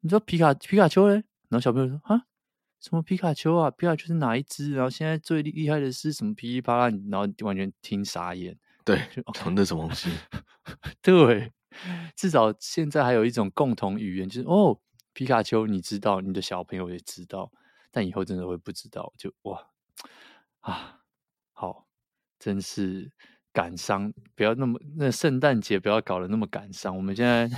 [0.00, 1.14] 你知道皮卡皮卡丘嘞？
[1.48, 2.26] 然后小朋友说，啊，
[2.82, 3.70] 什么皮卡丘啊？
[3.70, 4.72] 皮卡丘是哪一只？
[4.72, 6.34] 然后现在最厉害的是什么？
[6.34, 8.58] 噼里啪啦，然后完全听傻眼。
[8.84, 9.00] 对，
[9.32, 10.10] 讲的什么东西？
[11.00, 11.52] 对，
[12.16, 14.80] 至少现在还有一种共同语言，就是哦，
[15.12, 17.52] 皮卡丘你知道，你的小朋友也知道，
[17.92, 19.64] 但以后真的会不知道，就哇
[20.62, 20.98] 啊，
[21.52, 21.86] 好，
[22.40, 23.12] 真是
[23.52, 26.96] 感伤，不要那么那圣诞节不要搞得那么感伤。
[26.96, 27.48] 我们现在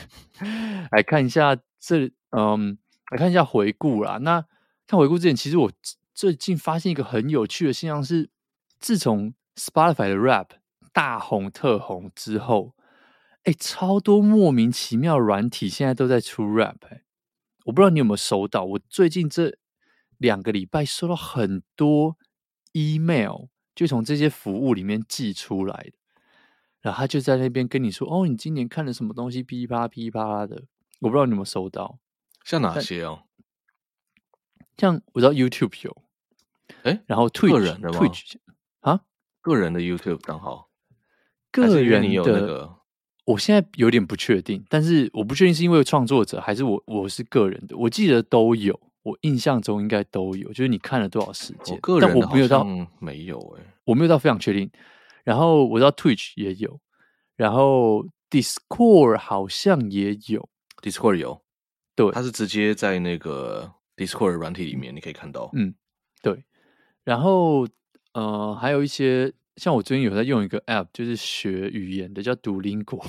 [0.93, 2.77] 来看一下这，嗯，
[3.11, 4.19] 来看一下回顾啦。
[4.19, 4.45] 那
[4.87, 5.73] 看回顾之前，其实我
[6.13, 8.31] 最近发现一个很有趣的现象是，
[8.79, 10.49] 自从 Spotify 的 Rap
[10.93, 12.75] 大红特红之后，
[13.45, 17.03] 哎，超多莫名其妙软体现在都在出 Rap，哎，
[17.65, 18.65] 我不知道你有没有收到。
[18.65, 19.57] 我最近这
[20.19, 22.17] 两个礼拜收到很多
[22.73, 25.93] email，就从这些服务里面寄出来的，
[26.83, 29.43] 然后他就在那边跟你说：“哦，你今年看了什么东西？
[29.43, 30.65] 噼啪噼啪的。”
[31.01, 31.99] 我不知道你有没有收到，
[32.45, 33.25] 像哪些哦？
[34.77, 35.97] 像我知道 YouTube 有，
[36.83, 38.35] 哎，然后 Twitch 个人的吗？Twitch
[38.81, 39.01] 啊，
[39.41, 40.69] 个人的 YouTube 账号，
[41.53, 42.77] 个人的，你有那个，
[43.25, 51.79] 我现在有点不确定，但是我不确定是因为创作者还是我我是个人的，我记得都有，我印象中应该都有，就是你看了多少时间？
[51.81, 52.65] 个人但我没有到
[52.99, 54.71] 没有哎、欸，我没有到非常确定。
[55.23, 56.81] 然后我知道 Twitch 也有，
[57.37, 60.49] 然后 Discord 好像也有
[60.83, 61.41] ，Discord 有，
[61.95, 63.73] 对，它是直接在那个。
[63.97, 65.75] Discord 软体里面你可以看到，嗯，
[66.21, 66.45] 对，
[67.05, 67.67] 然后
[68.13, 73.01] 呃，还有一些像我最近有在用一个 App，就是学语言的，叫读邻国，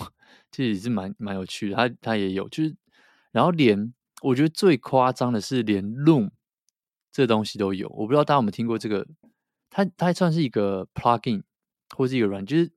[0.51, 1.75] 其实也是蛮蛮有趣的。
[1.75, 2.75] 它它也有，就是
[3.31, 6.29] 然后连我觉得最夸张的是连 Loom
[7.11, 7.89] 这东西都有。
[7.89, 9.07] 我不知道大家有没有听过这个，
[9.69, 11.41] 它它还算是一个 Plugin
[11.95, 12.71] 或是一个软，就是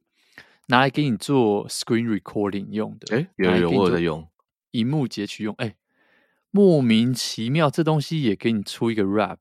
[0.68, 3.16] 拿来给你做 Screen Recording 用的。
[3.16, 4.26] 哎，有有我有在用，
[4.70, 5.76] 荧幕截取用，哎。
[6.50, 9.38] 莫名其妙，这东西也给你出一个 rap，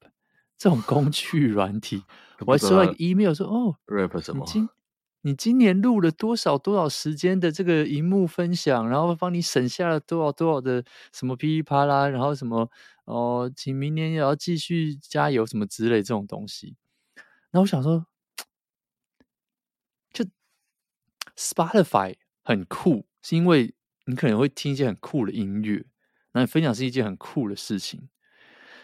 [0.57, 2.03] 这种工 具软体，
[2.45, 4.45] 我还收到一个 email 说，哦，rap 什么？
[4.45, 4.69] 你今
[5.21, 12.69] 你今年录了多少多少时间的这个荧幕分享，然后帮你省下了多少多少的什么噼里啪啦，然后什么
[13.05, 16.75] 哦，请明年也要继续加油什么之类这种东西。
[17.51, 18.05] 那我想说，
[20.13, 20.25] 就
[21.35, 23.73] Spotify 很酷，是因为
[24.05, 25.85] 你可能会听一些很酷的音乐。
[26.37, 28.09] 那分享是一件很酷的事情，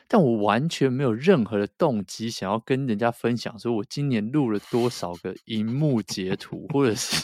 [0.08, 7.24] 但我完全没有任何的动机想要跟人家分享，说我今年录了多少个荧幕截图，或者是，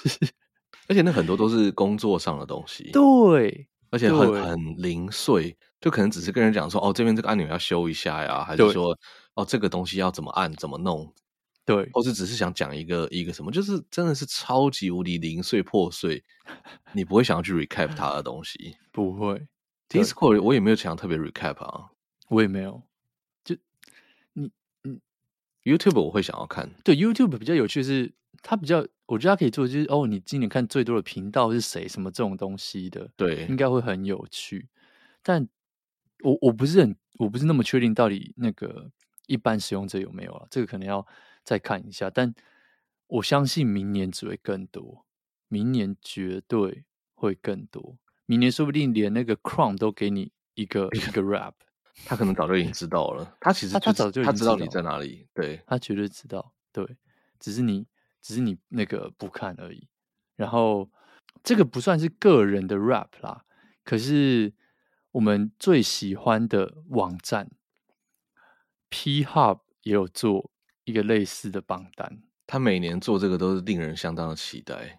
[0.87, 8.97] 而且那很多都是工作上的东西，对，而且很很零碎，就可能只是跟人讲说，哦，这边这个按钮要修一下呀，还是说，
[9.35, 11.13] 哦，这个东西要怎么按，怎么弄，
[11.65, 16.23] 对，或是只是想讲一个一个什么，就是真的是超级无敌零碎破碎，
[16.93, 19.47] 你不会想要去 recap 它的东西， 不会。
[19.89, 21.89] Discord 我也没有想特别 recap 啊，
[22.29, 22.81] 我也没有。
[23.43, 23.55] 就
[24.33, 24.51] 你
[24.83, 24.99] 你
[25.63, 34.69] YouTube 我会想要看，对 YouTube 比较有趣的是，它比较我觉得它可以做就是哦，你今年看最多的频道是谁，什么这种东西的，对，应该会很有趣。
[35.23, 35.47] 但
[36.23, 38.91] 我我不是很我不是那么确定到底那个
[39.27, 41.05] 一般使用者有没有了，这个可能要
[41.43, 42.09] 再看一下。
[42.09, 42.33] 但
[43.07, 45.05] 我相信明年只会更多，
[45.47, 47.97] 明年绝对会更多。
[48.29, 51.55] 明年说不定连那个 Chrome 都给你一个 一个 rap，
[52.05, 53.35] 他可能早就已经知道了。
[53.41, 56.85] 他其实他，他早就他知道你在哪里，对，他绝对知道，对，
[57.39, 57.87] 只是你
[58.21, 59.87] 只是你那个不看而已。
[60.35, 60.87] 然后
[61.43, 63.43] 这个不算是个人的 rap 啦，
[63.83, 64.53] 可是
[65.13, 67.49] 我们最喜欢的网站
[68.89, 70.51] P Hub 也有做
[70.83, 72.21] 一个类似的榜单。
[72.45, 74.98] 他每年做这个都是令人相当的期待。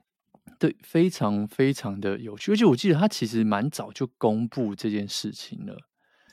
[0.60, 5.74] 对，非常非常的有趣，而且我记得他其实蛮早就公布这件事情了。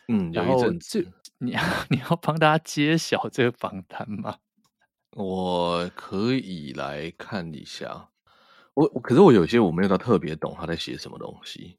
[0.10, 4.40] 嗯，有一阵子，这 你要你要帮大家揭晓这个榜单吗？
[5.16, 8.10] 我可以来看一下。
[8.74, 11.78] 我可是我有些我没有到特别懂他在写什么东西，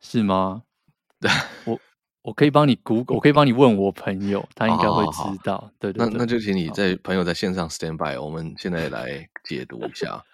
[0.00, 0.62] 是吗？
[1.20, 1.28] 对，
[1.64, 1.80] 我
[2.22, 5.56] 我可以帮你 Google，我可以帮你问我朋友，他应该会知道。
[5.56, 10.24] 好好好对，对对，那那就请你在朋友在线上 stand by，我们现在来解读一下。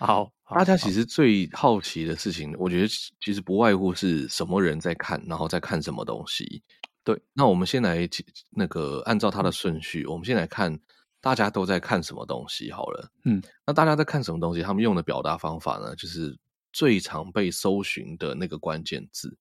[0.00, 2.88] 好，大家其实最好奇的事情，我觉得
[3.20, 6.62] 其实不外乎是什么人在看，然后在看什么东西。
[7.04, 8.08] 对，那我们先来
[8.50, 10.80] 那个按照它的顺序，我们先来看
[11.20, 13.12] 大家都在看什么东西好了。
[13.26, 14.62] 嗯，那大家在看什么东西？
[14.62, 16.34] 他们用的表达方法呢，就是
[16.72, 19.36] 最常被搜寻的那个关键字。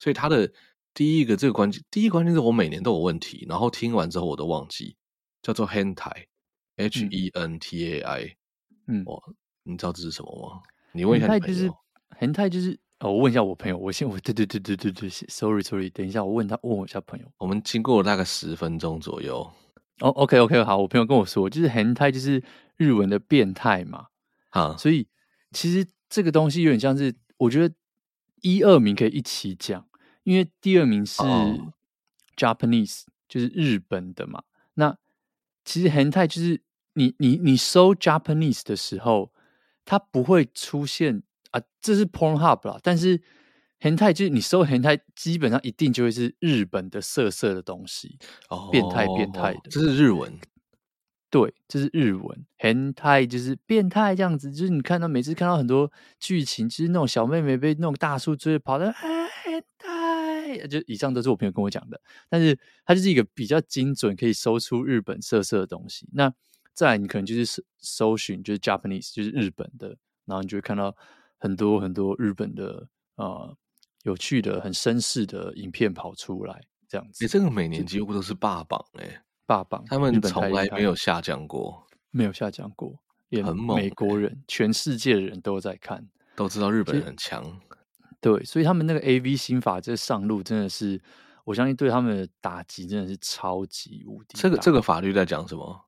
[0.00, 0.52] 所以它的
[0.92, 4.96] 第一个这个关键，第一个关键字我每年都有问题，然后听完之后我都忘记，
[5.40, 8.36] 叫做 hentai，H E N T A I，
[8.88, 9.22] 嗯，我。
[9.64, 10.62] 你知道这是什么吗？
[10.92, 11.54] 你问一下你朋友。
[11.54, 11.72] 就是
[12.20, 13.76] hentai，就是，哦，我问一下我朋友。
[13.76, 17.26] 我先，我对对对对对对，sorry sorry，等一下，我问他，问我一下朋友。
[17.38, 19.38] 我们经过了大概十分钟左右。
[20.00, 22.42] 哦，OK OK，好，我朋友跟我说，就是 hentai，就是
[22.76, 24.06] 日文的变态嘛。
[24.50, 25.06] 啊，所以
[25.50, 27.74] 其实这个东西有点像是，我觉得
[28.42, 29.84] 一二名可以一起讲，
[30.22, 31.22] 因为第二名是
[32.36, 33.14] Japanese，、oh.
[33.28, 34.42] 就是日本的嘛。
[34.74, 34.96] 那
[35.64, 36.60] 其实 Hentai 就是
[36.94, 39.32] 你你你搜 Japanese 的时候，
[39.84, 42.78] 它不会出现啊，这是 Pornhub 啦。
[42.82, 43.20] 但是
[43.80, 48.18] Hentai 就是你搜 Hentai，基本上一定就会是日本的色色的东西
[48.48, 48.70] ，oh.
[48.70, 50.38] 变态变态的，这是日文。
[51.30, 66.08] 对，这是日文，Hentai 就是变态这样子，就是你看到每次看到很多剧情，就是那种小妹妹被那种大叔追着跑的，哎，Hentai，就以上都是我朋友跟我讲的，但是它就是一个比较精准，可以搜出日本色色的东西。
[66.12, 66.32] 那
[66.74, 70.94] 再来，你可能就是搜搜寻，就是 Japanese，就是日本的，然后你就会看到
[71.38, 73.56] 很多很多日本的呃
[74.02, 77.24] 有趣的、很绅士的影片跑出来，这样子。
[77.24, 79.22] 哎，这个每年几乎都是霸榜哎。
[79.46, 82.98] 霸榜，他们从来没有下降过，没有下降过，
[83.44, 83.76] 很猛。
[83.76, 87.60] 美国人、欸，全世界的人都在看，都知道日本人很强。
[88.22, 90.98] 对，所以他们那个 AV 新法这上路，真的是
[91.44, 94.38] 我相信对他们的打击真的是超级无敌。
[94.38, 95.83] 这个这个法律在讲什么？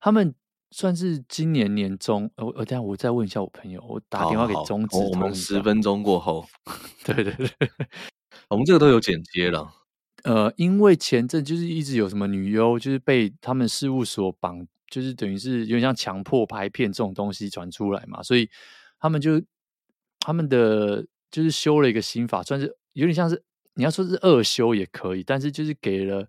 [0.00, 0.34] 他们
[0.70, 6.46] 算是今年年中，我我等下我再问一下我朋友，我打电话给中指，我们十分钟过后，
[7.04, 7.50] 对对对，
[8.48, 9.72] 我们这个都有剪接了。
[10.24, 18.50] 呃，因为前阵就是一直有什么女优，就是被他们事务所绑，就是等于是有点像强迫拍片这种东西传出来嘛，所以
[18.98, 19.40] 他们就
[20.20, 23.42] 他们的就是修了一个新法，算是有点像是
[23.74, 26.28] 你要说是恶修也可以，但是就是给了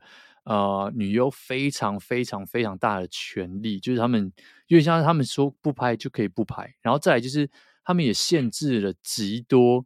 [0.49, 4.33] 呃女优非常非常非常大的权利，就是他们
[4.67, 7.47] 因为像他们说不拍就可以不拍，然后再来就是
[7.83, 9.85] 他们也限制了极多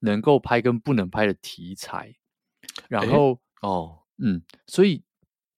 [0.00, 2.14] 能够拍跟不能拍的题材。
[2.88, 5.02] 然后哦，嗯，所以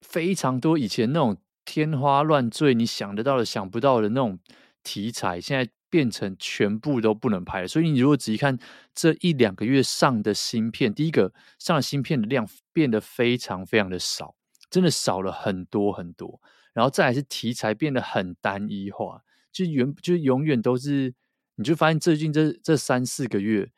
[0.02, 4.38] 非常多以前那种天花乱坠、你想得到的、想不到的那种
[4.84, 7.68] 题材，现在变成全部都不能拍了。
[7.68, 8.56] 所以你如果仔细看
[8.94, 14.35] 这一两个月上的新片，第一个上的新片的量变得非常非常的少，
[14.70, 16.40] 真的少了很多很多。
[16.72, 21.14] 然后再来是题材变得很单一化，就原就永远都是，
[21.54, 23.70] 你就发现最近这这三四个月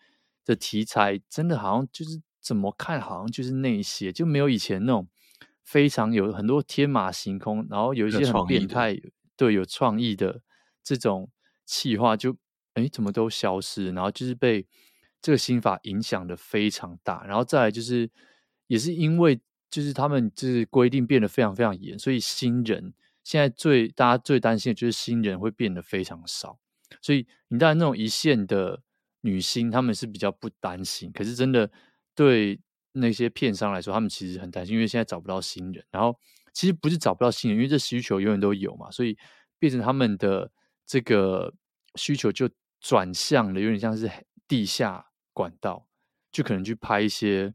[0.45, 2.21] 的题材，真的好像就是。
[2.41, 5.07] 怎么看好像就是那些，就没有以前那种
[5.65, 8.99] 非常有很多天马行空，然后有一些很变态，
[9.37, 10.41] 对，有创意的
[10.83, 11.29] 这种
[11.67, 12.35] 企划，就
[12.73, 14.67] 哎怎么都消失，然后就是被
[15.21, 18.09] 这个新法影响的非常大，然后再来就是
[18.69, 19.39] 也是因为
[19.71, 22.93] 就是他们就是规定变得非常非常严，所以新人
[23.25, 26.59] 现在最大家最担心的就是新人会变得非常少，
[27.01, 28.83] 所以你当然那种一线的
[29.21, 31.71] 女星他们是比较不担心，可是真的。
[32.15, 32.61] 对
[32.95, 35.85] 那些片商来说，他们其实很担心，因为现在找不到新人。
[35.89, 36.19] 然后
[36.53, 39.17] 其实不是找不到新人，因为这需求永远都有嘛，所以
[39.57, 40.51] 变成他们的
[40.85, 41.55] 这个
[41.95, 42.51] 需求就
[42.81, 44.11] 转向了，有点像是
[44.49, 45.87] 地下管道，
[46.33, 47.55] 就可能去拍一些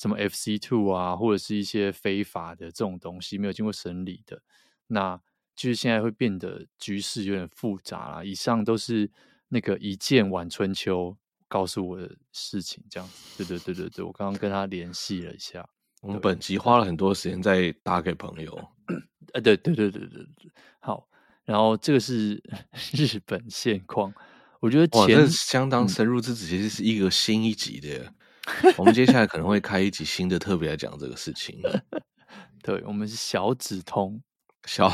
[0.00, 4.40] 什么 FC Two 啊，或者是一些非法的这种东西，没有经过审理的。
[4.86, 5.20] 那
[5.54, 8.24] 就是现在会变得局势有点复杂啦。
[8.24, 9.10] 以上都是
[9.48, 11.16] 那个一剑晚春秋。
[11.52, 15.68] 告诉我的事情，这样子，对对对对对，我刚刚跟他联系了一下。
[16.00, 18.54] 我们本集花了很多时间在打给朋友，
[19.34, 21.08] 呃，对对对对对对，好。
[21.44, 22.40] 然后这个是
[22.94, 24.14] 日本现况，
[24.60, 28.14] 我觉得前哇，相当深入，这其实是一个新一集的。
[28.62, 31.60] 嗯、我们接下来可能会开一集新的，特别来讲这个事情。
[32.62, 34.22] 对，我们是小指通，
[34.64, 34.90] 小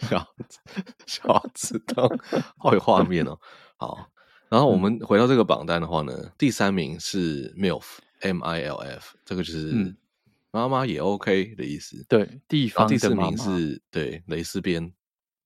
[0.00, 0.26] 小
[1.06, 2.08] 小指通，
[2.58, 3.38] 好有画面哦。
[3.76, 4.08] 好。
[4.48, 7.84] 然后我们回到这个榜单的话呢，嗯、第三名是 MILF
[8.20, 9.96] M I L F，这个就是
[10.50, 12.04] 妈妈也 OK 的意思。
[12.06, 12.86] 对，地方。
[12.86, 14.92] 第四名是对蕾丝边，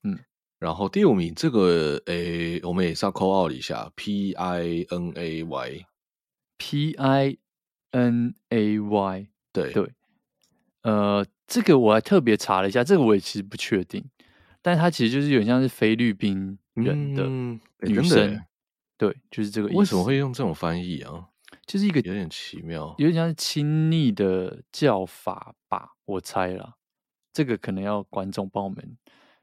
[0.02, 0.18] 嗯，
[0.58, 5.86] 然后第五名这个诶，我们也是要 call out 一下 P I N A Y
[6.58, 7.38] P I
[7.96, 9.90] N A Y，对对，
[10.82, 14.04] 呃，这个我还特别查了一下，这个我也其实不确定，
[14.60, 17.24] 但它其实就是有点像是菲律宾人的
[17.88, 18.34] 女生。
[18.34, 18.42] 嗯
[18.98, 19.78] 对，就是这个意思。
[19.78, 21.28] 为什么会用这种翻译啊？
[21.66, 26.74] 就是一个有点奇妙，有点像是亲昵的叫法吧，我猜啦。
[27.34, 28.96] 这个可能要观众帮我们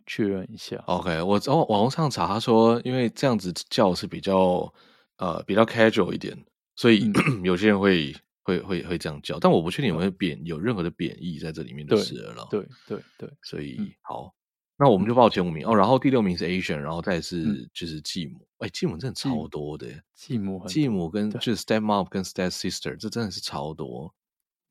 [0.08, 0.78] 确认一下。
[0.88, 4.74] OK，我在网络上查，他说因为这样子叫是比较
[5.18, 6.36] 呃比较 casual 一点，
[6.76, 7.14] 所以、嗯、
[7.45, 12.48] 有些人会会会会这样叫，但我不确定有没有贬有任何的贬义在这里面就是了。
[12.52, 14.36] 对对对，所以、嗯、好。
[14.76, 24.14] 那我们就报前五名哦，然后第六名是 Asian，然后再是就是继母，哎、嗯，继母真的超多的，继母继母跟就是 Step Mom 跟 Step Sister，这真的是超多，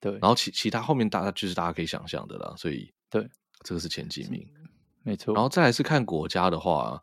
[0.00, 3.30] 对，然后其其他后面大家就是大家可以想象的啦，所以对，
[3.62, 4.46] 这个是前几名，
[5.04, 7.00] 没错，然后再来是看国家的话，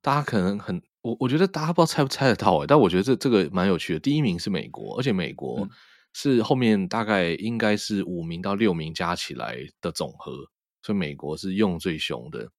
[0.00, 4.00] 大家可能很我我觉得大家不知道猜不猜得到哎，但我觉得这这个蛮有趣的。
[4.00, 5.68] 第一名是美国，而且美国
[6.12, 10.32] 是后面大概应该是五名到六名加起来的总和，
[10.82, 12.50] 所以美国是用最凶的。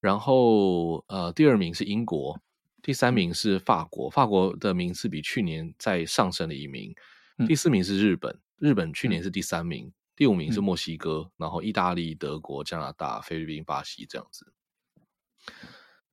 [0.00, 2.40] 然后呃，第二名是英国，
[2.82, 6.94] 第三名是法国，法国的名次比去年再上升了一名。
[7.46, 9.92] 第四名是日本，日本去年是第三名。
[10.14, 14.52] 第五名是墨西哥，然后意大利、德国、加拿大、菲律宾、巴西这样子。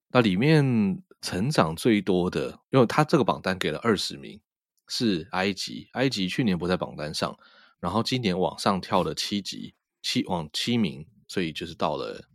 [0.10, 1.02] 那里面。
[1.24, 4.42] 成长最多的，因为他这个榜单给了二十名，
[4.96, 5.90] 是埃及。
[5.94, 7.36] 埃及去年不在榜单上，
[7.80, 9.74] 然后今年往上跳了七级，
[10.04, 12.30] 七往七名，所以就是到了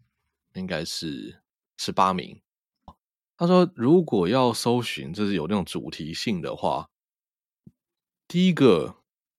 [0.54, 1.40] 应该是
[1.76, 2.40] 十八名。
[3.36, 6.90] 他说，如果要搜寻，就是有那种主题性的话，
[8.26, 8.96] 第一个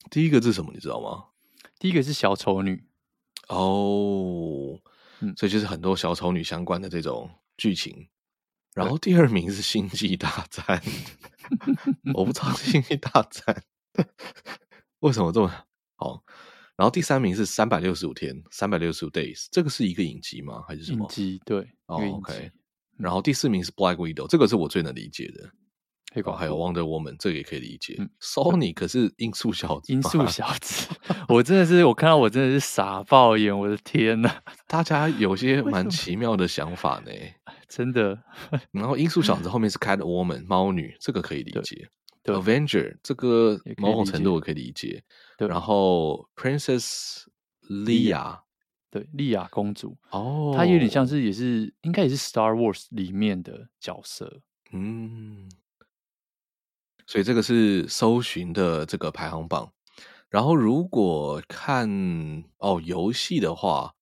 [0.10, 0.72] 第一个是什么？
[0.74, 1.26] 你知道吗？
[1.78, 2.86] 第一个是小丑女。
[3.50, 4.80] 哦，
[5.20, 8.08] 嗯，所以就是很多小丑女相关的这种剧情。
[8.80, 10.82] 然后第二名是星际大战，
[12.16, 13.64] 我不知道星际大战
[15.00, 15.48] 为什么这么
[15.96, 16.24] 好。
[16.76, 20.64] 然后第三名是三百六十五天，三百六十五 days，这个是一个影集吗？
[20.66, 21.04] 还是什么？
[21.04, 21.60] 影集对。
[21.88, 22.52] 哦，OK。
[22.98, 25.50] 然后第四名是 Black Widow，这个是我最能理解的。
[26.12, 27.96] 黑寡妇还有 Wonder Woman，这个也可以理解。
[28.00, 30.88] 嗯、Sony 可是音速小子，音速小子，
[31.30, 34.30] 我真的是我看到我真的是傻爆眼，我的天呐，
[34.68, 37.12] 大家有些蛮奇妙的想法呢，
[37.70, 38.18] 真的。
[38.72, 41.90] 然后音速小子后面是 Catwoman 猫女，这个可以理解。
[42.26, 45.04] Avenger 这个某种程度我可以理解。
[45.38, 47.24] 对，然后 Princess
[47.68, 48.40] Leia，
[48.92, 54.42] 对，莉亚公主哦，她有点像是也是应该也是 Star Wars 里面的角色，
[54.72, 55.50] 嗯。
[57.10, 59.74] 所以这个是搜寻的这个排行榜，
[60.30, 61.90] 然后如果看
[62.60, 63.96] 哦游戏的话，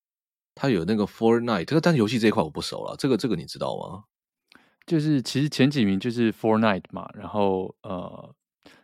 [0.53, 4.03] 它有那个 Fortnite，这个但是游戏这一块我不熟了，这个这个你知道吗？
[4.85, 8.35] 就是其实前几名就是 Fortnite 嘛，然后呃，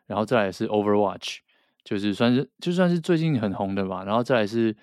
[0.06, 1.40] 然后再来是 Overwatch，
[1.84, 4.74] 就是算是就算是最近很红的嘛，然后再来是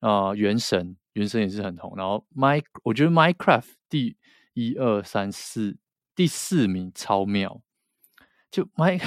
[0.00, 4.18] 呃原神，原神也是很红，然后 My 我觉得 Minecraft 第
[4.52, 5.78] 一二三四
[6.14, 7.62] 第四名超妙。
[8.52, 9.00] 就 My，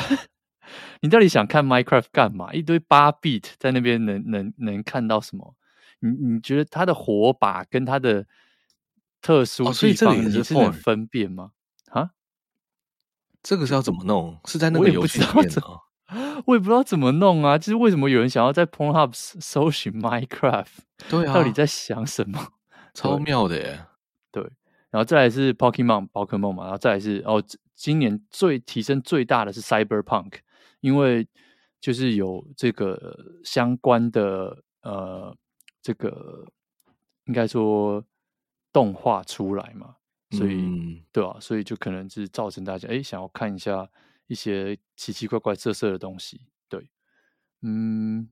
[1.01, 2.51] 你到底想看 Minecraft 干嘛？
[2.51, 5.55] 一堆八 bit 在那边能能能看到什么？
[5.99, 8.25] 你你觉得它的火把跟它的
[9.21, 11.51] 特殊地方，你是能分辨吗？
[11.91, 12.09] 啊？
[13.43, 14.39] 这个是要怎么弄？
[14.45, 15.81] 是在那个游戏里面吗？
[16.45, 17.57] 我也不知道怎么弄啊！
[17.57, 20.65] 就是为什么有人想要在 Pornhub 搜寻 Minecraft？
[21.09, 22.51] 对啊，到底在想什么？
[22.93, 23.85] 超妙的耶！
[24.31, 24.43] 对，
[24.89, 27.43] 然后再来是 Pokemon 宝可梦嘛，然后再来是哦。
[27.75, 30.39] 今年最提升最大的是 Cyberpunk，
[30.79, 31.27] 因为
[31.81, 35.35] 就是有这个相关的呃，
[35.81, 36.47] 这个
[37.25, 38.03] 应该说
[38.71, 39.97] 动画出来嘛，
[40.31, 43.87] 所以、嗯、对啊，所以就可能是造成大家哎想要看一下
[44.27, 46.89] 一些奇奇怪怪色色的东西，对，
[47.61, 48.29] 嗯，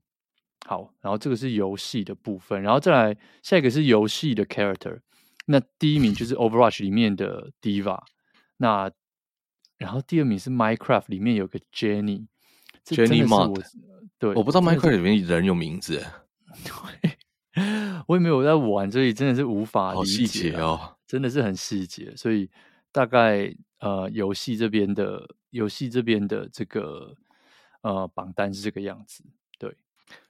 [0.66, 4.98] 好，然后这个是游戏的部分，然后再来下一个是游戏的 character，
[5.44, 8.02] 那第一名就是 Overwatch 里面的 Diva，
[8.56, 8.90] 那。
[9.84, 13.62] 然后第二名是 Minecraft 里面有个 Jenny，Jenny Mod，
[14.18, 16.02] 对，我不知道 Minecraft 里面人有名字，
[16.64, 17.18] 对，
[18.08, 22.50] 我也没有在玩，所以真的是无法理解细节哦，真的是很细节，所以
[22.90, 27.14] 大概呃游戏这边的游戏这边的这个
[27.82, 29.22] 呃榜单是这个样子，
[29.58, 29.76] 对。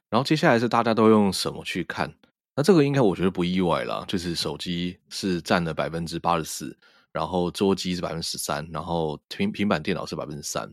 [0.09, 2.13] 然后接下来是大家都用什么去看？
[2.57, 6.77] 那这个应该我觉得不意外啦，就是手机是占了百分之八十四。
[7.15, 10.69] 然后桌机是百分之十三，然后平平板电脑是百分之三，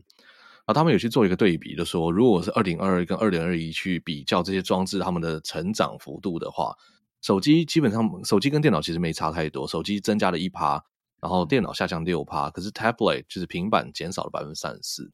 [0.65, 6.75] 啊，他们有去做一个对比，就说如果是二零二二跟二零二一去比较这些装置它们的成长幅度的话，
[7.21, 10.83] 手机基本上手机跟电脑其实没差太多，手机增加了一趴，
[11.21, 15.09] 然后电脑下降六趴，可是 tablet 就是平板减少了百分之三十四。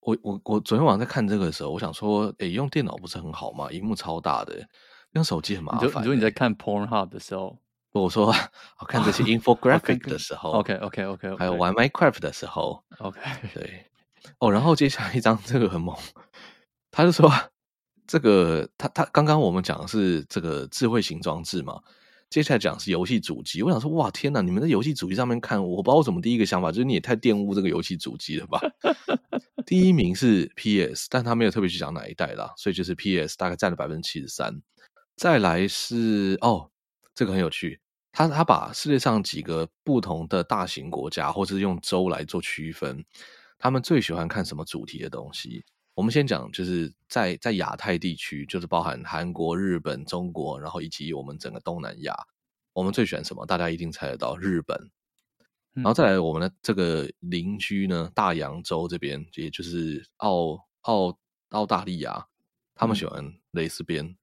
[0.00, 3.70] 我我我昨天晚上在看这个的时候，我想说，诶，用电脑不是很好吗？
[3.70, 4.68] 荧幕超大的，
[5.12, 6.02] 用手机很麻烦。
[6.02, 7.56] 你说你在看 Pornhub 的时候。
[7.92, 8.26] 我说
[8.78, 11.36] 我看这些 infographic 的时候，OK OK OK，, okay.
[11.36, 13.20] 还有玩 Minecraft 的时候，OK，
[13.52, 13.84] 对，
[14.38, 15.96] 哦，然后接下来一张这个很猛，
[16.92, 17.30] 他就说
[18.06, 21.80] 这个他他刚刚我们讲的是这个智慧型装置嘛，
[22.30, 28.60] 接下来讲是游戏主机，我想说哇天哪，你们在游戏主机上面看，我不知道我怎么第一个想法就是你也太玷污这个游戏主机了吧？
[29.66, 34.60] 第一名是 PS，但他没有特别去讲哪一代啦，所以就是 PS 大概占了百分之七十三，
[35.16, 36.69] 再来是哦。
[37.20, 37.78] 这个很有趣，
[38.12, 43.04] 他他把世界上几个不同的大型国家，或者是用州来做区分，
[43.58, 45.62] 他们最喜欢看什么主题的东西？
[45.92, 52.16] 我们先讲，就是在在亚太地区，就是包含韩国、日本、中国，然后以及我们整个东南亚，
[52.72, 53.44] 我们最喜欢什么？
[53.44, 54.90] 大家一定猜得到，日本。
[55.74, 61.18] 然后再来我们的这个邻居呢，大洋洲这边，也就是澳澳
[61.50, 62.26] 澳大利亚，
[62.74, 64.16] 他们喜欢蕾丝边。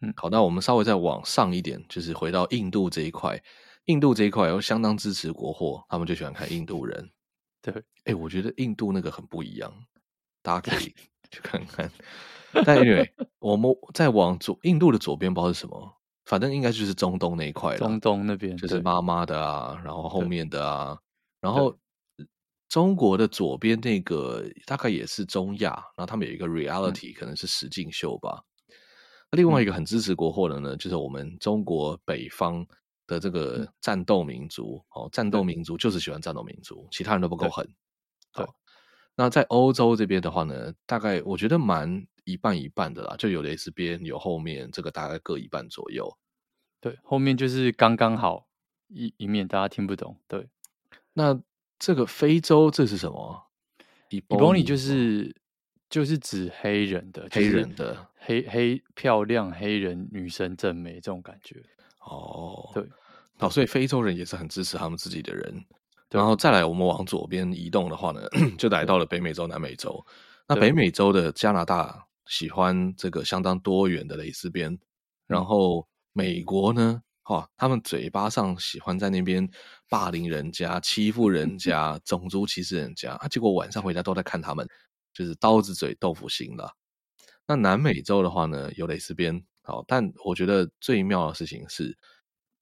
[0.00, 3.42] 嗯，好，那我们稍微再往上一点，就是回到印度这一块。
[3.86, 7.10] 印度这一块又相当支持国货，他们就喜欢看印度人。
[7.60, 9.72] 对，哎，我觉得印度那个很不一样，
[10.42, 10.94] 大家可以
[11.30, 11.90] 去看看。
[12.64, 17.78] 但因为我们再往左，印度的左边不知道是什么，反正应该就是中东那一块了。
[17.78, 20.98] 中东那边就是妈妈的啊，然后后面的啊，
[21.40, 21.76] 然后
[22.68, 28.42] 中国的左边那个大概也是中亚，然后他们有一个 reality，、嗯、可能是实境秀吧。
[29.30, 32.66] 那另外一个很支持国货的呢，就是我们中国北方
[33.06, 37.64] 的这个战斗民族、嗯、哦，战斗民族就是喜欢战斗民族，其他人都不够狠。
[38.32, 38.44] 对。
[38.44, 38.54] 好
[39.16, 46.16] 那在欧洲这边的话呢，大概我觉得蛮一半一半的啦，就有蕾丝边，有后面这个大概各一半左右。
[46.80, 48.46] 对，后面就是刚刚好
[48.88, 50.16] 一一面，大家听不懂。
[50.26, 50.48] 对，
[51.12, 51.38] 那
[51.78, 53.50] 这个非洲这是什么
[54.08, 55.36] ？Ebony 就是
[55.90, 61.62] 就是指黑人的，黑人的黑黑漂亮黑人女生正美这种感觉。
[62.00, 62.86] 哦，对，
[63.38, 65.64] 哦，所以非洲人也是很支持他们自己的人。
[66.10, 68.20] 然后再来，我们往左边移动的话呢，
[68.58, 70.04] 就来到了北美洲、南美洲。
[70.48, 74.76] 那北美洲的加拿大喜欢这个相当多元的蕾丝边，
[75.26, 79.48] 然后美国呢，哈、哦，他们嘴巴上喜欢在那边
[79.88, 84.66] 霸凌人家、欺负人 家、种族歧视人家，啊，结果晚上回家都在看他们，
[85.14, 86.74] 就是刀子嘴豆腐心了。
[87.50, 91.96] 那南美洲的话呢，有蕾丝边，好，但我觉得最妙的事情是。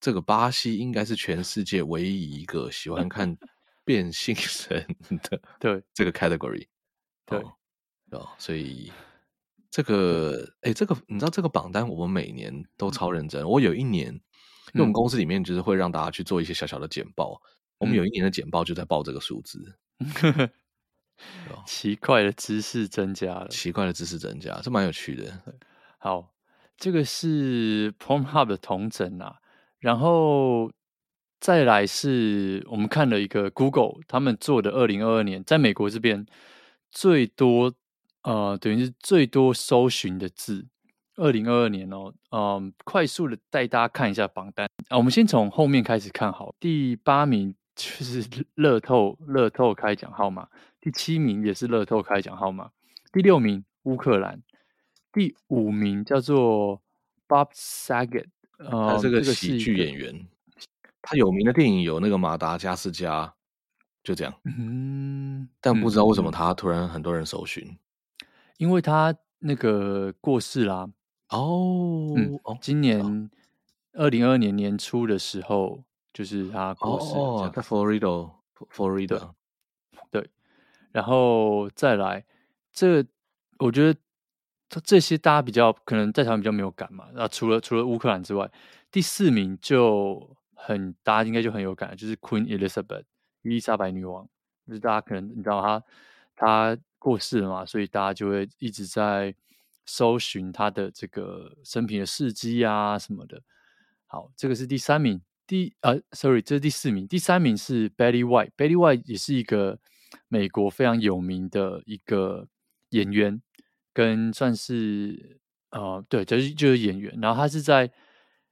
[0.00, 3.36] 这个巴西应该是全世界唯一一个喜欢看
[3.84, 4.32] 变性
[4.70, 4.86] 人
[5.24, 6.68] 的对这个 category
[7.26, 7.52] 对哦，
[8.12, 8.92] 哦，所以
[9.72, 13.44] 这个哎，这个你知道这个榜单我们每年都超认真。
[13.44, 14.14] 我有一年，
[14.72, 17.42] 因为我们公司里面就是会让大家去做一些小小的简报，嗯、
[17.78, 19.76] 我们有一年的简报就在报这个数字，
[21.66, 25.32] 奇怪的知识增加了，奇怪的知识增加，这蛮有趣的。
[25.98, 26.32] 好，
[26.76, 29.36] 这个是 Pornhub 的同整啊。
[29.80, 30.72] 然后
[31.40, 36.26] 再来是我们看了一个 Google 他们做的二零二二年在美国这边
[36.90, 37.72] 最多
[38.22, 40.66] 呃等于是最多搜寻的字，
[41.14, 50.48] 二零二二年哦，嗯、呃，快速的带大家看一下榜单啊，我们先从后面开始看好，第八名就是乐透乐透开奖号码，
[50.80, 52.72] 第七名也是乐透开奖号码，
[53.12, 54.42] 第六名乌克兰，
[55.12, 56.82] 第五名叫做
[57.28, 58.26] Bob Saget。
[58.58, 60.26] 他是个喜剧演员，嗯，
[61.00, 63.26] 他有名的电影有那个《马达加斯加》，
[64.02, 64.34] 就这样。
[64.42, 67.78] 嗯，但不知道为什么他突然很多人搜寻，
[68.56, 70.90] 因为他那个过世啦。
[71.28, 73.30] 哦，嗯，今年
[73.92, 77.14] 二零二二年年初的时候，就是他过世。
[77.14, 79.30] 哦，在 Florida，Florida，。
[80.10, 80.28] 对，
[80.92, 82.24] 然后再来，
[82.72, 83.04] 这
[83.58, 83.98] 我觉得。
[84.70, 88.50] 这这些大家比较可能在台湾比较没有感嘛，啊，除了除了乌克兰之外，
[88.90, 93.04] 第四名就很大家应该就很有感，就是 Queen Elizabeth
[93.40, 94.28] 伊丽莎白女王，
[94.66, 95.82] 就是大家可能你知道她
[96.36, 99.34] 她过世了嘛，所以大家就会一直在
[99.86, 103.40] 搜寻她的这个生平的事迹啊什么的。
[104.06, 105.18] 好，这个是第三名，
[105.48, 109.80] 第呃，sorry，这是第四名，第三名是 Betty White，Betty White 也是一个
[110.28, 112.46] 美国非常有名的一个
[112.90, 113.42] 演员。
[113.94, 115.40] 跟算是
[115.70, 117.18] 呃，对，就是就是演员。
[117.20, 117.90] 然后他是在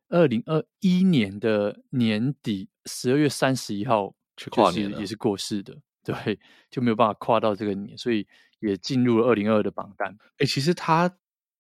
[0.09, 5.77] 二零二一年的年底十二月三十一号去跨年，也是过世的。
[6.03, 8.27] 对，就没有办法跨到这个年，所以
[8.59, 10.11] 也进入了二零二二的榜单。
[10.39, 11.17] 哎、欸，其实他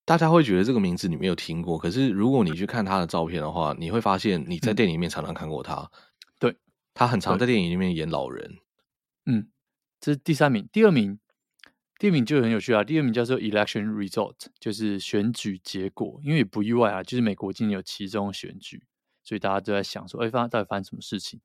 [0.06, 5.74] 大家会觉得这个名字你没有听过，可是如果你去看他的照片的话，你会发现你在电影里面常常看过他。
[5.74, 5.90] 嗯、
[6.38, 6.56] 对，
[6.94, 8.58] 他很常在电影里面演老人。
[9.26, 9.48] 嗯，
[10.00, 11.18] 这是第三名，第二名。
[11.98, 18.84] 第二名就很有趣啊，第二名叫做 Election Result，就是选举结果，因为也不意外啊，就是美国今年有其中选举，
[19.24, 21.40] 所以大家都在想说，哎，发到底发生什么事情？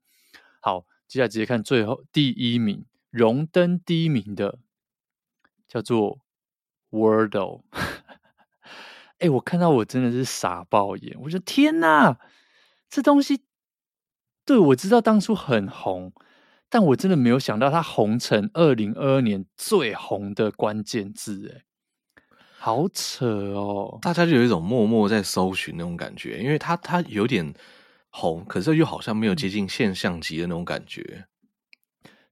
[0.60, 4.58] 好，接下来直接看最后第一名，荣登第一名的
[5.66, 6.20] 叫做
[6.90, 7.62] Wordle，
[9.22, 12.18] 哎，我看到我真的是傻爆眼，我说天哪，
[12.90, 13.42] 这东西，
[14.44, 16.12] 对，我知道当初很红。
[16.68, 21.62] 但我真的没有想到，它红成二零二二年最红的关键字，哎，
[22.58, 23.98] 好扯哦！
[24.00, 27.52] 大家就有一种默默在搜寻那种感觉，因为它它有点
[28.08, 31.26] 红，可是又好像没有接近现象级的那种感觉。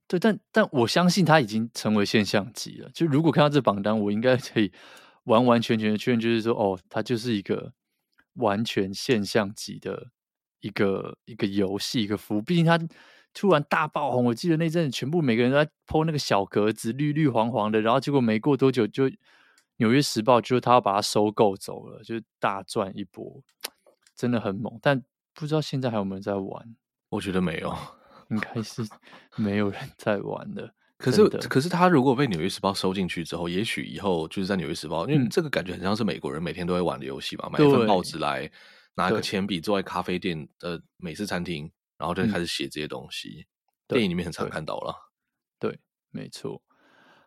[0.08, 2.90] 对，但但我相信它已经成为现象级了。
[2.94, 4.72] 就如果看到这榜单，我应该可以
[5.24, 7.72] 完完全全的确认，就是说，哦，它就是一个
[8.34, 10.10] 完全现象级的
[10.60, 12.42] 一个一个游戏，一个服务。
[12.42, 12.78] 毕竟它。
[13.32, 14.24] 突然大爆红。
[14.24, 19.04] 我记得那阵子全部每个人都在 po 那个小格子，绿绿黄黄的，然后结果没过多久就
[19.76, 23.40] 《纽约时报》就他要把它收购走了，就大赚一波，
[24.16, 24.76] 真的很猛。
[24.82, 25.00] 但
[25.32, 26.74] 不知道现在还有没有人在玩？
[27.08, 27.72] 我觉得没有，
[28.30, 28.82] 应该是
[29.36, 30.74] 没有人在玩的。
[31.00, 37.48] 可是，可是他如果被《纽约时报》收进去之后，也许以后就是在《纽约时报》，因为这个感觉很像是美国人每天都会玩的游戏吧？
[37.50, 38.50] 买一份报纸来，
[38.94, 43.46] 拿一个铅笔，坐在咖啡店的美式餐厅，然后就开始写这些东西。
[43.88, 44.94] 电影里面很常看到了。
[45.58, 45.78] 对，
[46.10, 46.60] 没错。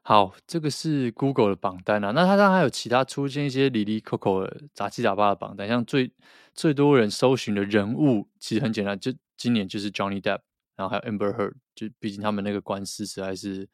[0.03, 2.11] 好，这个是 Google 的榜单啊。
[2.11, 6.11] 那它当然还有其他出现一些里里扣扣的杂七杂八的榜单，像最
[6.53, 10.41] 最多人搜寻的人物，其实很简单，就今年就是 Johnny Depp。
[10.75, 13.67] 然后还有 Amber Heard，就毕竟他们那个官司实在是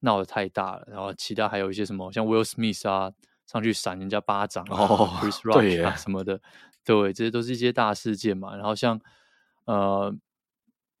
[0.00, 0.86] 闹得太大了。
[0.90, 3.12] 然后其他还有一些什么，像 Will Smith 啊，
[3.46, 6.40] 上去扇人家巴掌啊、哦、Chris Rock 啊什么的，
[6.84, 8.54] 对，这些都是一些大事件嘛。
[8.56, 9.00] 然后像
[9.64, 10.14] 呃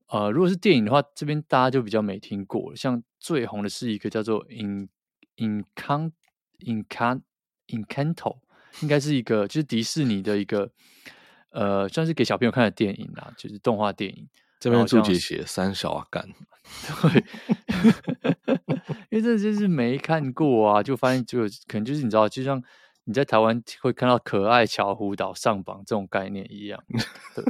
[0.08, 2.74] 呃，如果是电影的话，这边大家就比较没听过。
[2.74, 4.88] 像最红的是一个叫做 In
[5.36, 6.12] Incant
[6.60, 7.22] Incant
[7.66, 8.38] Encanto，
[8.80, 10.70] 应该是一个就是迪士尼的一个
[11.50, 14.28] 呃，算是给小朋友看的电影啦，就是动画电影。
[14.60, 16.28] 这边注解写三小啊干，
[17.02, 17.24] 对，
[19.10, 22.62] 因为这就是没看过啊，就发现就可能就是你知道，就像
[23.04, 26.82] 你在台湾会看到可爱巧虎岛上榜这种概念一样，
[27.34, 27.44] 对，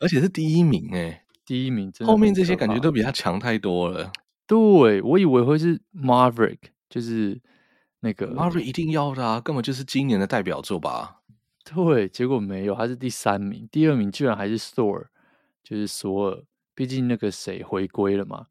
[0.00, 4.10] 而且是第一名哎，第一名，后面这些感觉都比他强太多了。
[4.48, 7.40] 对，我以为会是 Maverick，就是
[8.00, 11.20] 那个 Maverick 一定要的啊，根本就是今年的代表作吧？
[11.64, 15.06] 对，结果没有，他是第三名，第二名居然还是 Thor。
[15.62, 16.42] 就是索尔，
[16.74, 18.46] 毕竟那个谁回归了嘛，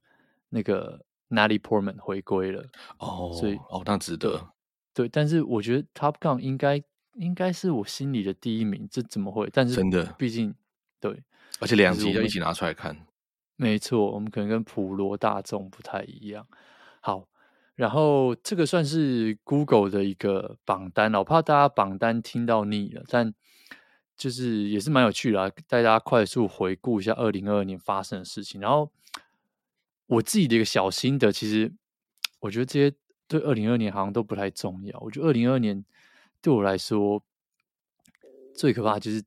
[0.50, 2.64] 那个 Natalie Portman 回归了
[3.00, 4.54] 哦，所以哦，那值得
[4.94, 5.10] 对。
[5.10, 6.82] 但是我觉得 Top Gun 应该
[7.16, 9.50] 应该是我心里的第一名，这怎么会？
[9.52, 10.56] 但是真的，毕竟
[11.00, 11.22] 对，
[11.60, 12.98] 而且两集要一起拿出来看，
[13.56, 16.48] 没错，我们可能跟普罗大众不太一样。
[17.02, 17.28] 好，
[17.76, 23.34] 然后这个算是 Google 的一个榜单，我怕大家榜单听到腻了，但。
[24.22, 28.62] 就是也是蛮有趣的啊，带大家快速回顾一下二零二二年发生的事情。
[28.62, 28.92] 然后
[30.06, 31.74] 我自己的一个小心得，其实
[32.40, 32.96] 我觉得这些
[33.28, 35.00] 对二零二二年好像都不太重要。
[35.00, 35.84] 我觉得二零二二年
[36.40, 37.24] 对我来说
[38.56, 39.24] 最可怕就是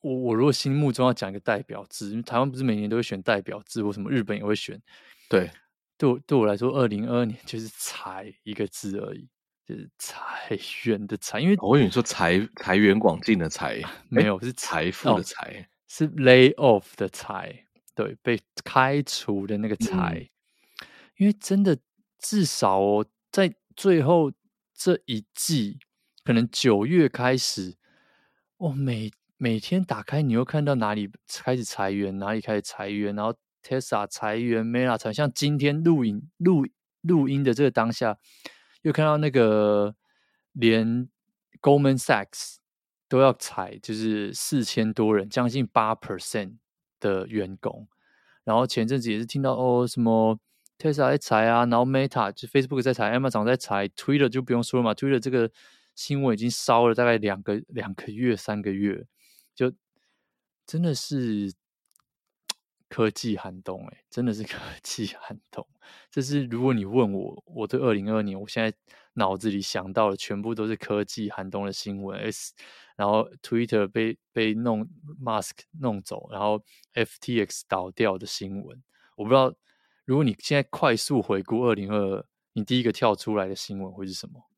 [0.00, 4.80] 我我如果心目中要讲一个代表字，因为台湾不是每年都会选代表字，或什么日本也会选。
[5.28, 5.50] 对，
[5.98, 9.28] 对我对我来说，二零二二年就是 财一个字而已。
[9.66, 20.20] 就是裁员的裁，因为我以为你说财财源广进的财，没有是财富的财，哦，是 lay off 的裁，对，被开除的那个裁。
[20.20, 20.86] 嗯、
[21.16, 21.76] 因为真的
[22.20, 24.30] 至少哦，在最后
[24.72, 25.80] 这一季，
[26.22, 27.74] 可能九月开始，
[28.58, 31.10] 哦，每每天打开，你又看到哪里
[31.42, 36.64] 开始裁员，哪里开始裁员，然后 Tesla 裁员，Meta 裁员，像今天录影录
[37.00, 38.16] 录音的这个当下。
[38.86, 39.96] 又看到那个
[40.52, 41.08] 连
[41.60, 42.58] Goldman Sachs
[43.08, 46.58] 都要裁，就是四千多人，将近八 percent
[47.00, 47.88] 的员工。
[48.44, 50.38] 然后前阵子也是听到哦，什么
[50.78, 55.50] Tesla 在裁啊，然后 Meta 就 Facebook 在裁，Amazon 在裁，Twitter 就不用说了嘛，Twitter 这个
[55.96, 59.04] 新闻已经烧了大概两个两个月、三个月，
[59.52, 59.72] 就
[60.64, 61.52] 真的是。
[62.88, 65.66] 科技寒冬，欸，哎，真的是科 技寒冬。
[66.10, 68.76] 这是如果你问我，我对二零二二年，我现在
[69.14, 72.18] 脑子里想到的全部都是科技寒冬的新闻。
[72.20, 72.54] S，
[72.96, 74.88] 然后 Twitter 被被弄
[75.20, 76.62] Mask 弄走，然后
[76.94, 78.82] FTX 倒掉的新闻。
[79.16, 79.54] 我不知道，
[80.04, 84.48] 如果你现在快速回顾二零二二，你第一个跳出来的新闻会是什么？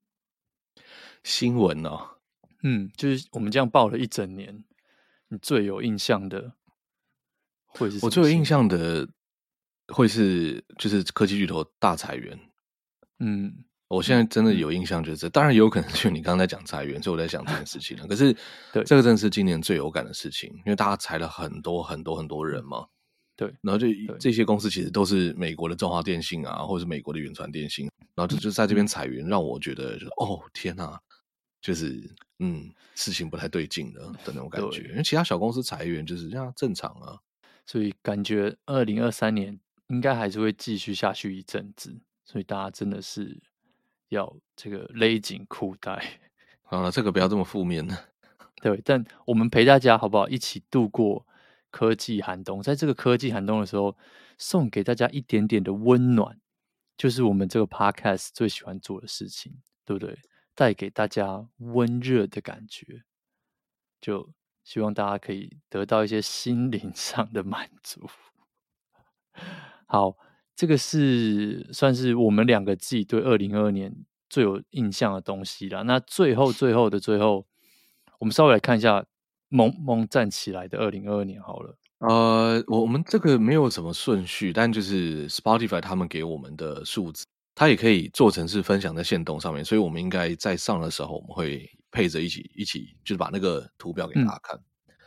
[1.22, 1.90] 新闻呢？
[1.90, 2.18] 哦？
[2.62, 4.64] 嗯，就是我们这样报了一整年，
[5.28, 6.54] 你最有印象的。
[8.02, 9.08] 我最有印象的
[9.88, 12.38] 会是就是科技巨头大裁员，
[13.20, 14.70] 嗯，我现在真的有。
[14.70, 18.06] 印象就是这，当然有可能就你刚才讲裁员，所以我在想这件事情了。
[18.06, 18.34] 可是，
[18.72, 22.86] 对，这个真的是今年最有感的事情，因为大家裁了很多很多很多人嘛，
[23.36, 23.86] 对，然后就
[24.18, 31.00] 这些公司其实都是美国的中华电信啊，或者是美国的远传电信，然后就就在这边裁员，让我觉得就是哦天哪，
[31.62, 35.02] 就是嗯事情不太对劲的的那种感觉，因为。
[35.02, 37.16] 其他小公司裁员就是这样正常啊。
[37.68, 41.94] 所以感觉二零二三年应该还是会继续下去一阵子，
[42.24, 43.38] 所以大家真的是
[44.08, 46.02] 要这个勒紧裤带。
[46.64, 47.94] 好了，这个不要这么负面呢。
[48.62, 50.26] 对，但我们陪大家好不好？
[50.30, 51.26] 一起度过
[51.70, 53.94] 科技寒冬，在这个科技寒冬的时候，
[54.38, 56.40] 送给大家一点点的温暖，
[56.96, 59.54] 就是我们这个 podcast 最喜欢做的事情，
[59.84, 60.18] 对不对？
[60.54, 63.02] 带给大家温热的感觉，
[64.00, 64.30] 就。
[64.68, 68.06] 希望大家可以得到一些心灵上的满足。
[69.86, 70.14] 好，
[70.54, 73.90] 这个是算是我们两个自己对二零二二年
[74.28, 75.84] 最有印象的东西了。
[75.84, 77.46] 那最后最后的最后，
[78.18, 79.02] 我们稍微来看一下
[79.48, 81.74] 萌萌站起来的二零二二年好了。
[82.00, 94.56] 呃，我我们这个没有什么顺序，但就是 Spotify 他们给我们的数字，它也可以做成是分享在线动上面，所以我们应该在上的时候，我们会配着一起一起，就是把那个图表给大家看。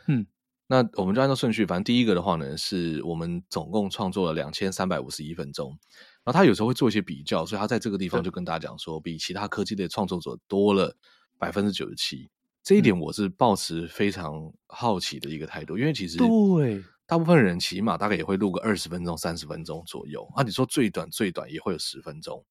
[0.06, 0.26] 嗯，嗯，
[0.66, 5.70] 那我们就按照顺序，反正第一个的话呢，是我们总共创作了两千三百五十一分钟，
[6.24, 10.96] 然后他有时候会做一些比较，所以他在这个地方就跟大家讲说，比其他科技类创作者多了
[11.38, 12.30] 百分之九十七。
[12.62, 20.44] 这一点我是抱持非常好奇的一个态度，因为其实对大部分人起码大概也会录个二十分钟、三十分钟左右啊。
[20.44, 22.44] 你说最短最短也会有十分钟，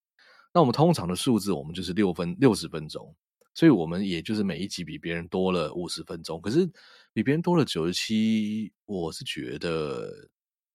[0.53, 3.15] 那我们通常的数字我们就是六分六十分钟，
[3.61, 6.67] 所以我们也就是每一集比别人多了五十分钟，可是
[7.13, 10.11] 比别人多了九十七，我是觉得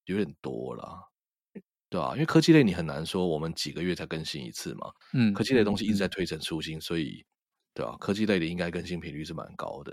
[0.04, 0.96] 有点多了，
[1.90, 2.12] 对吧？
[2.12, 7.26] 因为科技类你很难说我们几个月才更新一次嘛，嗯，科技类的东西一直在推陈出新，所以。
[7.74, 9.92] 对啊，科技类的应该更新频率是蛮高的，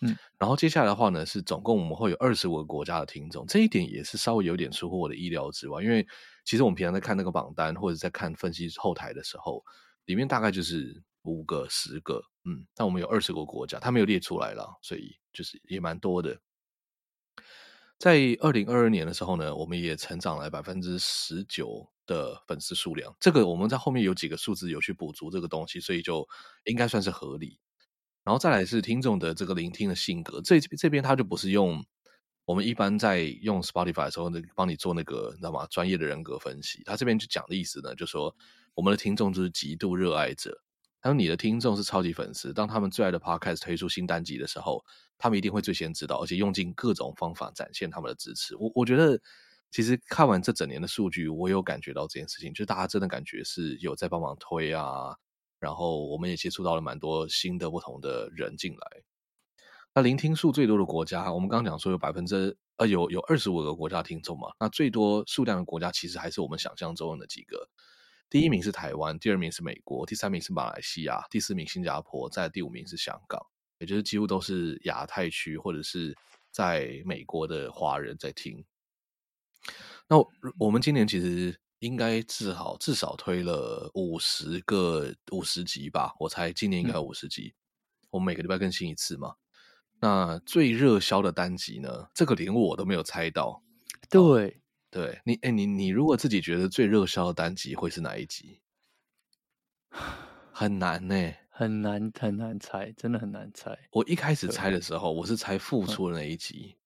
[0.00, 6.04] 嗯，然后接下来的话呢，是总共我们会有二十五个国家的听众，这一点也是稍微有点出乎我的意料之外，因为
[6.44, 9.62] 其实我们平常在看那个榜单或者在看分析后台的时候，
[10.06, 16.40] 里面大概就是五个、十个，嗯，但我们有二十个国家，它没有列出来了，所以就是也蛮多的。
[17.98, 21.90] 在二零二二年的时候呢，我们也成长了百分之十九。
[22.06, 26.28] 的粉丝数量，这个我们在后面有几个数字有去补足这个东西，所以就
[26.64, 27.60] 应该算是合理。
[28.24, 31.86] 然后再来是听众的这个聆听的性格，这这边他就不是用
[32.44, 35.68] 我们一般在用 Spotify 的时候呢，帮你做那个你知道吗？
[35.70, 38.34] 专业的人格分析，他这边就讲的意思呢，就说
[38.74, 40.60] 我们的听众就是极度热爱者，
[41.00, 44.84] 还有你的听众是超级粉丝，当他们最爱的 Podcast 推出新单集的时候，
[45.18, 48.56] 他们一定会最先知道，而且用尽各种方法展现他们的支持。
[48.56, 49.20] 我我觉得。
[49.72, 55.14] 其实看完这整年的数据，我有感觉到这件事情，就是大家真的感觉是有在帮忙推啊，
[55.60, 59.02] 然后我们也接触到了蛮多新的不同的人进来。
[59.94, 67.68] 那聆听数最多的国家，我们刚刚讲说有百分之呃有有二十五个国家听众嘛，那最多数量的国家其实还是我们想象中的几个，
[68.30, 73.44] 第一名是台湾，第二名是美国，第三名是马来西亚，第四名新加坡，在第五名是香港，
[73.78, 76.16] 也就是几乎都是亚太区或者是
[76.52, 78.64] 在美国的华人在听。
[80.08, 80.16] 那
[80.58, 87.52] 我们今年其实应该至少至少推了五十个五十集吧，我猜今年应该有五十集。
[88.02, 89.34] 嗯、我们每个礼拜更新一次嘛。
[90.00, 92.08] 那最热销的单集呢？
[92.14, 93.62] 这个连我都没有猜到。
[94.08, 94.59] 对，哦、
[94.90, 98.60] 对你，哎，你你如果自己觉得最热销的单集会是哪一集？
[100.52, 103.78] 很难呢、欸，很难很难猜，真的很难猜。
[103.92, 106.76] 我一开始猜的时候，我是猜复出的那一集。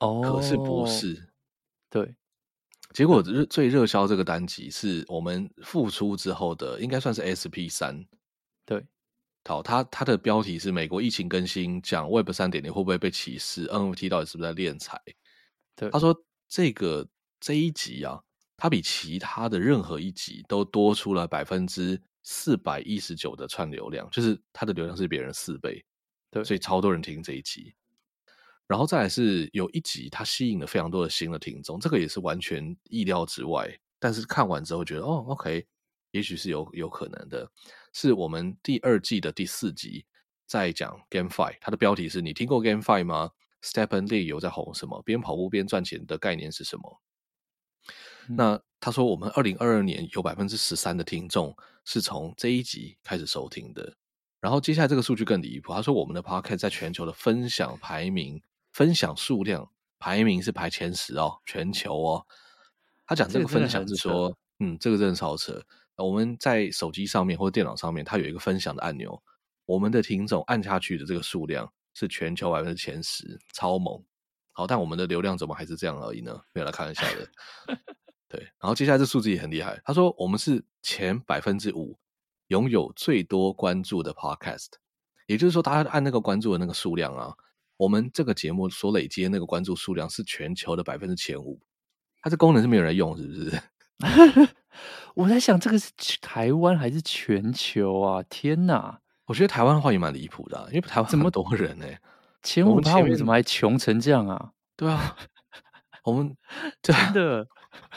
[0.00, 1.28] 哦，可是不是。
[1.88, 2.14] 对，
[2.92, 8.04] 结果热最热销这个单集是我们复出之后的，应该算是 SP 三。
[8.64, 8.84] 对，
[9.44, 15.00] 好，它它的标题是美国疫情更新，讲 Web 三点零会不会被歧视？NFT 到底是不是在敛财？
[15.76, 16.14] 对，他说
[16.50, 18.20] 这个这一集啊，
[18.56, 25.82] 它比其他的任何一集都多出了百分之四百一十九的串流量，就是它的流量是别人四倍，
[26.28, 27.72] 对，所以超多人听这一集。
[28.66, 33.68] 然后再来是有一集，它吸引了非常多的新的听众，这个也是完全意料之外。
[34.00, 35.64] 但是看完之后觉得，哦，OK，
[36.10, 37.48] 也许是有有可能的。
[37.92, 40.04] 是我们第二季的第四集
[40.46, 43.30] 在讲 GameFi，它的标题是你听过 GameFi 吗
[43.62, 45.02] ？Stephen Lee 有在红什么？
[45.02, 47.00] 边跑步边赚钱的概念是什么？
[48.28, 53.94] 嗯、那他说我们二零二二年有百分之十三的听众是从这一集开始收听的。
[54.40, 58.42] 然后接下来这个数据更离谱，他说我们的 Podcast 在全球的分享排名。
[58.72, 62.24] 分享数量排名是排前十哦，全球哦。
[63.04, 65.60] 他讲这个分享是说，嗯，这个真的超扯。
[65.96, 69.20] 我们在手机上面或者电脑上面，它有一个分享的按钮，
[69.66, 71.68] 我们的听众按下去的这个数量
[72.00, 74.02] 是全球百分之前十，超猛。
[74.52, 76.40] 好，但我们的流量怎么还是这样而已呢？
[76.54, 77.28] 没有来开玩笑的。
[78.26, 81.98] 对，然后接下来这数字也很厉害，他说我们是前百分之五
[82.48, 84.68] 拥有最多关注的 Podcast，
[85.26, 87.34] 也就是说，大家按那个关注的那个数量啊。
[87.76, 91.60] 我们这个节目所累积的那个关注数量是全球的百分之前五，
[92.20, 93.62] 它这功能是没有人用，是不是？
[95.14, 95.90] 我在想，这个是
[96.20, 98.22] 台湾还是全球啊？
[98.24, 99.00] 天哪！
[99.30, 102.00] 我觉得台湾的话也蛮离谱的，啊，因为台湾这么多人呢，欸，
[102.42, 104.50] 前五趴我们怎么还穷成这样啊？
[104.76, 105.16] 对啊，
[106.02, 106.36] 我们
[106.82, 107.46] 真的。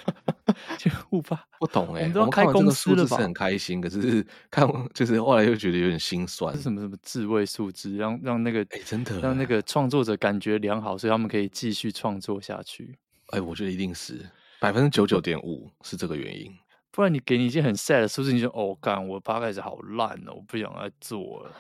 [0.78, 3.18] 就不怕不懂哎、欸，我们都要开公司了吧？
[3.18, 6.56] 是很开心，可是看就是后来又觉得有点心酸。
[6.56, 12.96] 是什么什么自慰数字，让让那个哎、欸，真的让那个创作者感觉良好，所以他们可以继续创作下去。
[13.32, 14.24] 哎、欸，我觉得一定是
[14.60, 16.56] 百分之九九点五是这个原因。
[16.96, 21.52] 不然你给你一些很 sad 的数字，你就哦干，我 podcast 好烂哦，我不想再做了。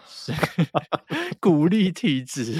[1.41, 2.53] 鼓励体质，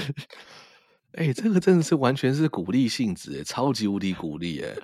[1.12, 4.74] 哎、欸，这个真的是完全是鼓励性质，哎，超级无敌鼓励，哎，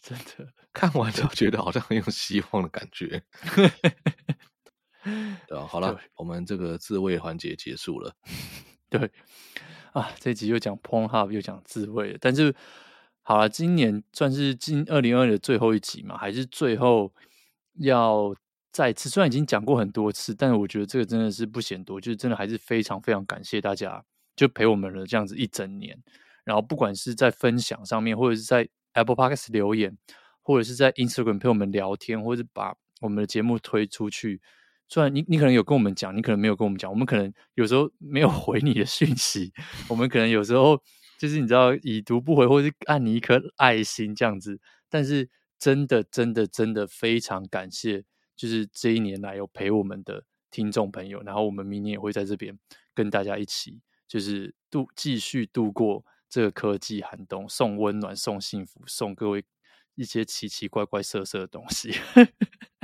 [0.00, 3.20] 真的，看完之后觉得好像很有希望的感觉。
[5.48, 8.14] 对啊，好了，我们这个自慰环节结束了。
[8.88, 9.10] 对
[9.94, 12.54] 啊，这集又讲 Pornhub，又讲自慰，但是
[13.22, 17.12] 好了，今年算是今二零二二的最后一集嘛，还是最后。
[17.78, 18.34] 要
[18.70, 24.02] 再次，虽然已经讲过很多次，但是我觉得这个真的是不嫌多，就是真的还是非常非常感谢大家，
[24.34, 26.02] 就陪我们了这样子一整年。
[26.44, 29.96] 然后不管是在分享上面，或者是在 Apple Podcast 留言，
[30.42, 34.40] 或者是在 Instagram 陪我们聊天，或者是把我们的节目推出去。
[34.88, 39.52] 虽然你你可能有跟我们讲，你可能没有跟我们讲，我们可能有时候 没有回你的讯息，
[39.88, 40.80] 我们可能有时候
[41.18, 44.58] 就是你知道已读不回，或者是按你一颗爱心这样子，
[44.88, 45.28] 但是。
[45.62, 48.02] 真的，真的，真的非常感谢，
[48.34, 52.58] 就是这一年来有陪我们的听众朋友，然后我们明年也会在这边
[52.92, 59.44] 跟大家一起，就是度继续度过这个科技寒冬，送温暖，送幸福，送各位
[59.94, 61.92] 一些奇奇怪怪色色的东西。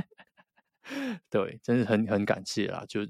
[1.29, 3.01] 对，真是很很感谢啦，就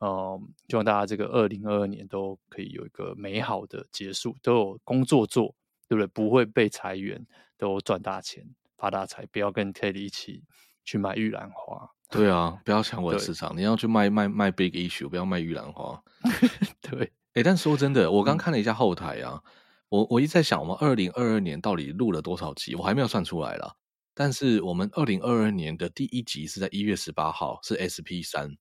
[0.00, 5.54] 嗯，希望大家这个二零二二年都可以有一个美好的结束，都有工作做，
[5.86, 6.06] 对不对？
[6.08, 7.24] 不会被裁员，
[7.56, 8.44] 都赚大钱。
[8.76, 9.26] 发大财！
[9.26, 10.44] 不要跟 Teddy 一起
[10.84, 11.90] 去卖玉兰花。
[12.10, 13.56] 对啊，不要抢我的市场。
[13.56, 16.00] 你要去卖卖卖 Big Issue，不要卖玉兰花。
[16.80, 19.50] 对，哎、欸，但说真的，我刚看了一下后台啊，嗯、
[19.88, 22.74] 我我一直在想，我们二零二二年到底录了多少集？
[22.74, 23.74] 我还没有算出来啦。
[24.14, 28.56] 但是我们二零二二年的第一集是在一月十八号，是 SP 三。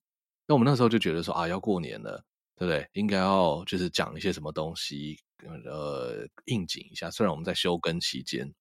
[0.47, 2.89] 那我们那时候就觉得说啊，要过年了，对不对？
[2.93, 5.19] 应该要就是讲一些什么东西，
[5.65, 7.11] 呃，应景一下。
[7.11, 8.51] 虽然我们在休更期间。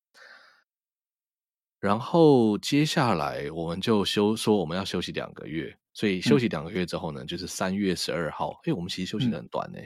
[1.83, 8.61] 然后接下来我们就休说我们要休息两个月，所以休息两个月之后呢，嗯、就是三月十二号。
[8.63, 9.81] 哎，我们其实休息的很短呢。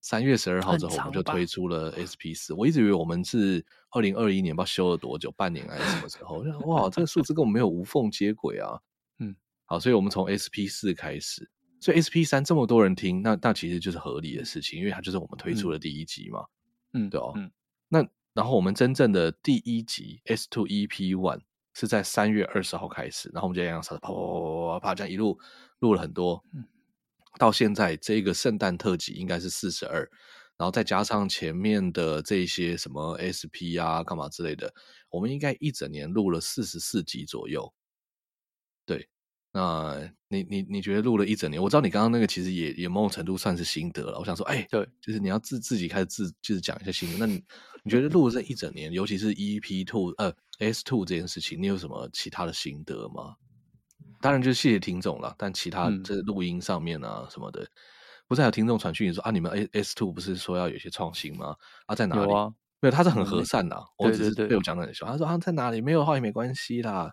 [0.00, 2.52] 三、嗯、月十二号之后，我们就推出了 SP 四。
[2.54, 6.38] 我一直以为我们是二零二一年不知道休了多久，半年还是什么时候？
[6.66, 8.80] 哇，这个数字跟我们没有无缝接轨啊。
[9.22, 11.48] 嗯，好，所以我们从 SP 四开始，
[11.78, 16.46] 所以 SP 三这么多人听，那那其实就是合理的事情，因为它就是我们推出的第一集嘛。
[16.94, 17.32] 嗯，对哦。
[17.36, 17.48] 嗯，
[17.86, 18.04] 那。
[18.34, 21.42] 然后我们真正的第一集 S Two EP One
[21.74, 25.38] 是在三月二十号开始，然后我们就这样啪啪啪啪啪啪这样一路
[25.80, 26.42] 录了很多，
[27.38, 30.00] 到现在这个圣诞特辑应该是四十二，
[30.56, 34.72] 然后再加上前面的这些什么 SP 啊干嘛之类的，
[35.10, 37.72] 我们应该一整年录了四十四集左右，
[38.86, 39.08] 对。
[39.52, 41.62] 那你你你觉得录了一整年？
[41.62, 44.18] 我知道你刚刚那个其实也也某种程度算是心得了。
[44.18, 47.18] 我想说，哎、欸，对，就是你要自自己开始自就是讲一下心得。
[47.18, 47.44] 那你
[47.84, 53.34] 你觉得录了这一整年，尤其是 EP Two 呃 S Two 这件事情，你有什么其他的心得吗？
[54.22, 57.68] 当然就是谢谢听众了，但其他这录音上面啊什么的，嗯、
[58.28, 61.54] 不是还有听众传讯说啊，你们 S S Two 不是说要有些创新吗？
[61.86, 62.22] 啊，在哪里？
[62.22, 62.48] 有啊，
[62.80, 63.76] 没有，他是很和善的。
[63.98, 65.06] 我只是被我讲的很凶。
[65.06, 65.82] 他说啊，在哪里？
[65.82, 67.12] 没有的话也没关系啦。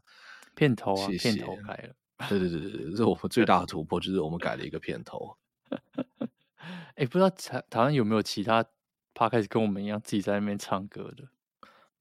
[0.56, 1.96] 片头啊，谢谢片头开了。
[2.28, 5.36] 对对对对对，这是我们最大的突破，就是我们改了一个片头。
[6.96, 8.64] 哎，不知道台台湾有没有其他
[9.14, 11.30] podcast 跟我们一样自己在那边唱歌的？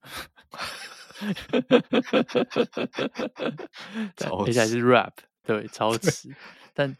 [4.17, 5.13] 超而且还是 rap，
[5.43, 6.33] 对， 超级。
[6.73, 6.95] 但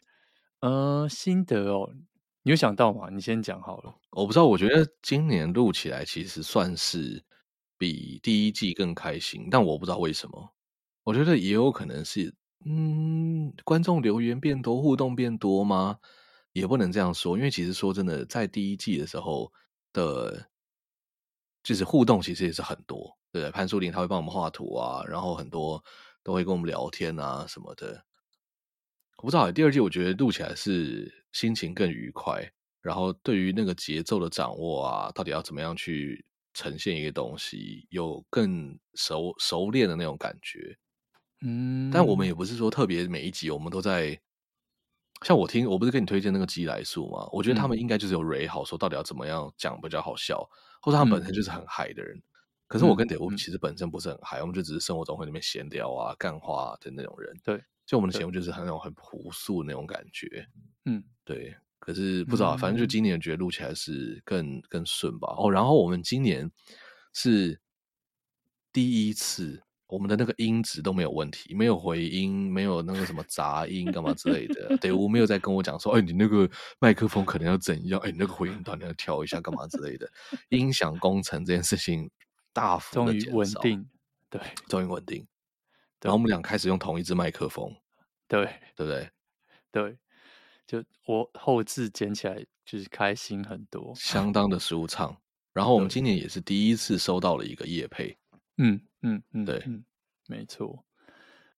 [0.60, 1.90] 呃，心得哦，
[2.42, 3.08] 你有想到吗？
[3.10, 3.94] 你先讲好了。
[4.10, 7.22] 我不知道，我觉得今年录起来其实算是
[7.76, 10.54] 比第一季更开心，但我不知道为什么。
[11.02, 12.34] 我觉得也有可能是。
[12.66, 15.98] 嗯，观众留言变多，互动变多吗？
[16.52, 19.50] 也不能这样说，因为其实说真的，在第一季的时候
[19.92, 20.48] 的，
[21.62, 23.50] 就是互动其实也是很多，对对？
[23.50, 25.82] 潘树林他会帮我们画图啊，然后很多
[26.22, 28.04] 都会跟我们聊天啊什么的。
[29.18, 32.42] 我不知道，第二季我觉得录起来是心情更愉快，
[32.82, 40.76] 然后对于那个节奏的掌握啊，到底要怎么样去呈现一个东西，有更熟熟练的那种感觉。
[41.42, 44.20] 嗯，但我们也不是说特别每一集我们都在，
[45.22, 47.28] 像我听，我不是跟你推荐那个鸡来素吗？
[47.32, 50.46] 我觉得他们应该就是有 re 好说到底要怎么样讲比较好笑，
[50.82, 52.16] 或者他们本身就是很嗨的人。
[52.16, 52.22] 嗯、
[52.66, 57.34] 可是我跟 David 其实本身不是很嗨，嗯、我们就只是生活中会里面闲聊啊、干话的那种人。
[57.42, 60.46] 对，就我们的节目就是很那种很朴素的那种感觉。
[60.84, 61.54] 嗯，对。
[61.78, 65.34] 可是不知道，反正就今年觉得录起来是更更顺吧。
[65.38, 66.50] 哦，然后我们今年
[67.14, 67.58] 是
[68.70, 69.62] 第一次。
[69.90, 74.76] 我们的那个音质都没有问题，没有回音，没有那个什么杂音干嘛之类的。
[74.78, 78.00] 对，我没有在跟我讲说，哎，你那个麦克风可能要怎样？
[78.00, 80.10] 哎，你那个回音段要调一下干嘛之类的。
[80.50, 82.10] 音响工程这件事情
[82.52, 83.86] 大幅的终于稳定。
[84.28, 85.26] 对，终于稳定。
[86.00, 87.74] 然后我们俩开始用同一支麦克风，
[88.28, 88.44] 对，
[88.76, 89.10] 对不对？
[89.70, 89.98] 对，
[90.66, 95.16] 就我后置剪起来就是开心很多，相当的舒畅。
[95.52, 98.16] 然后我们今年也是第一次收到了一个夜配，
[98.58, 99.84] 嗯嗯嗯，对，嗯，
[100.28, 100.84] 没错。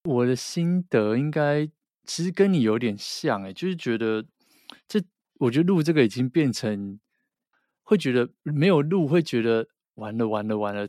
[0.04, 1.68] 我的心得应该
[2.04, 4.24] 其实跟你有点像，哎，就是觉得
[4.88, 5.00] 这，
[5.38, 6.98] 我觉得录这个已经变成
[7.82, 10.88] 会觉得没有录会觉得完了完了完了，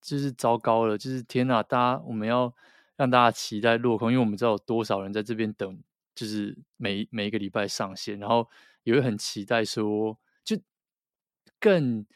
[0.00, 1.62] 就是糟糕了，就是天哪！
[1.62, 2.54] 大家我们要
[2.96, 5.82] 让大家期待落空，因为我们知道有多少人在这边等，
[6.14, 8.48] 就是每每一个礼拜上线，然后
[8.82, 10.58] 也会很期待说，就
[11.58, 12.06] 更。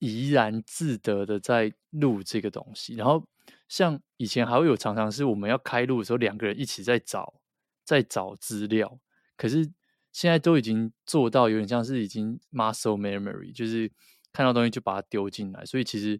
[0.00, 3.24] 怡然自得的在录这个东西，然后
[3.68, 7.40] 像以前还会有常常是我们要开录的时候，两个人一起在找
[7.84, 8.98] 在找资料，
[9.36, 9.70] 可是
[10.10, 13.92] 现在都已经做到有点像是已经 muscle memory，就是
[14.32, 16.18] 看到东西就把它丢进来，所以其实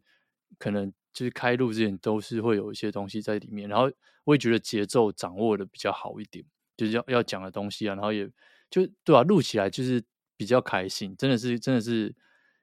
[0.59, 3.91] 可能就是开录之前都是会有一些东西在里面，然后
[4.25, 6.45] 我也觉得节奏掌握的比较好一点，
[6.77, 8.31] 就是要要讲的东西啊，然后也
[8.69, 10.05] 就对啊，录起来就是
[10.37, 12.15] 比较开心，真的是真的是。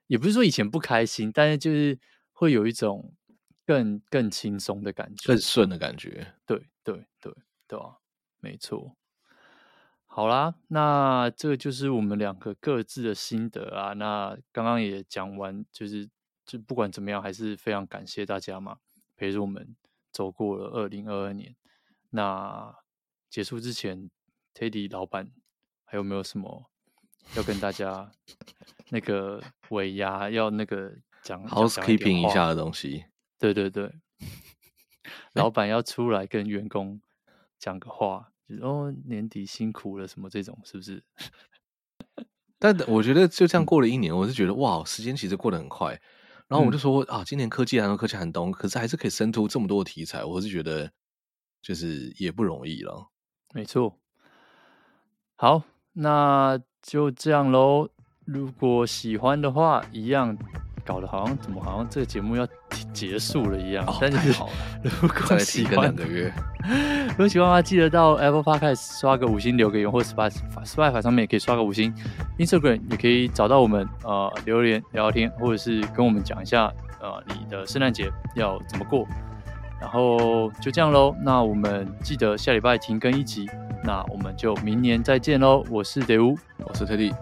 [0.08, 2.00] 也不是说以前不开心，但是就是
[2.32, 3.14] 会有一种
[3.66, 6.34] 更更轻松的感觉，更顺的感觉。
[6.46, 7.34] 对对对
[7.68, 7.98] 对啊，
[8.40, 8.96] 没错。
[10.06, 13.94] 好啦，那这个就是我们两个各自的心得啊。
[13.94, 16.10] 那刚刚也讲完，就是
[16.44, 18.80] 就不管怎么样，还是非常感谢大家嘛，
[19.16, 19.76] 陪着我们
[20.12, 21.56] 走过了二零二二年。
[22.10, 22.74] 那
[23.30, 24.10] 结束之前
[24.56, 25.30] ，Teddy 老板
[25.84, 26.72] 还有没有什么
[27.36, 28.12] 要跟大家？
[28.90, 33.06] 那个尾牙要那个讲 housekeeping 一下的东西，
[33.38, 33.92] 对对对，
[35.34, 37.02] 老板要出来跟员工
[37.60, 41.04] 讲个话，就是哦年底辛苦了什么这种，是不是？
[42.60, 46.00] 但我觉得就这样过了一年，我是觉得哇，时间其实过得很快。
[46.48, 50.90] 然后我就说、嗯、啊，今年科技寒冬，科技寒冬，可是还是可以生出这么多的题材，我是觉得
[51.62, 53.10] 就是也不容易了。
[53.54, 54.00] 没错，
[55.36, 57.90] 好，那就这样喽。
[58.28, 60.38] 如果喜欢的话，一样
[60.86, 62.46] 搞得好像怎么好像这个节目要
[62.92, 63.86] 结束了一样。
[63.88, 64.52] 哦、但是好了，
[64.84, 66.34] 如果喜欢两个月，
[67.12, 71.94] 如果喜欢的话，记得到 Apple Podcast 刷个五星，留个言，或者 Spotify 上面也可以刷个五星。
[72.38, 76.70] Instagram 也可以找到我们，呃，留言聊聊天，或者是跟我们讲一下，
[77.00, 79.08] 呃，你的圣诞节要怎么过。
[79.80, 83.48] 然后就这样喽，那我们记得下礼拜停更一集，
[83.86, 85.64] 那我们就明年再见喽。
[85.70, 87.14] 我是德乌，我是特地。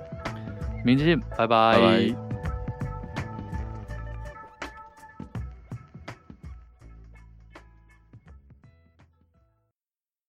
[0.86, 1.74] 明天见，拜拜。
[1.74, 2.25] 拜拜。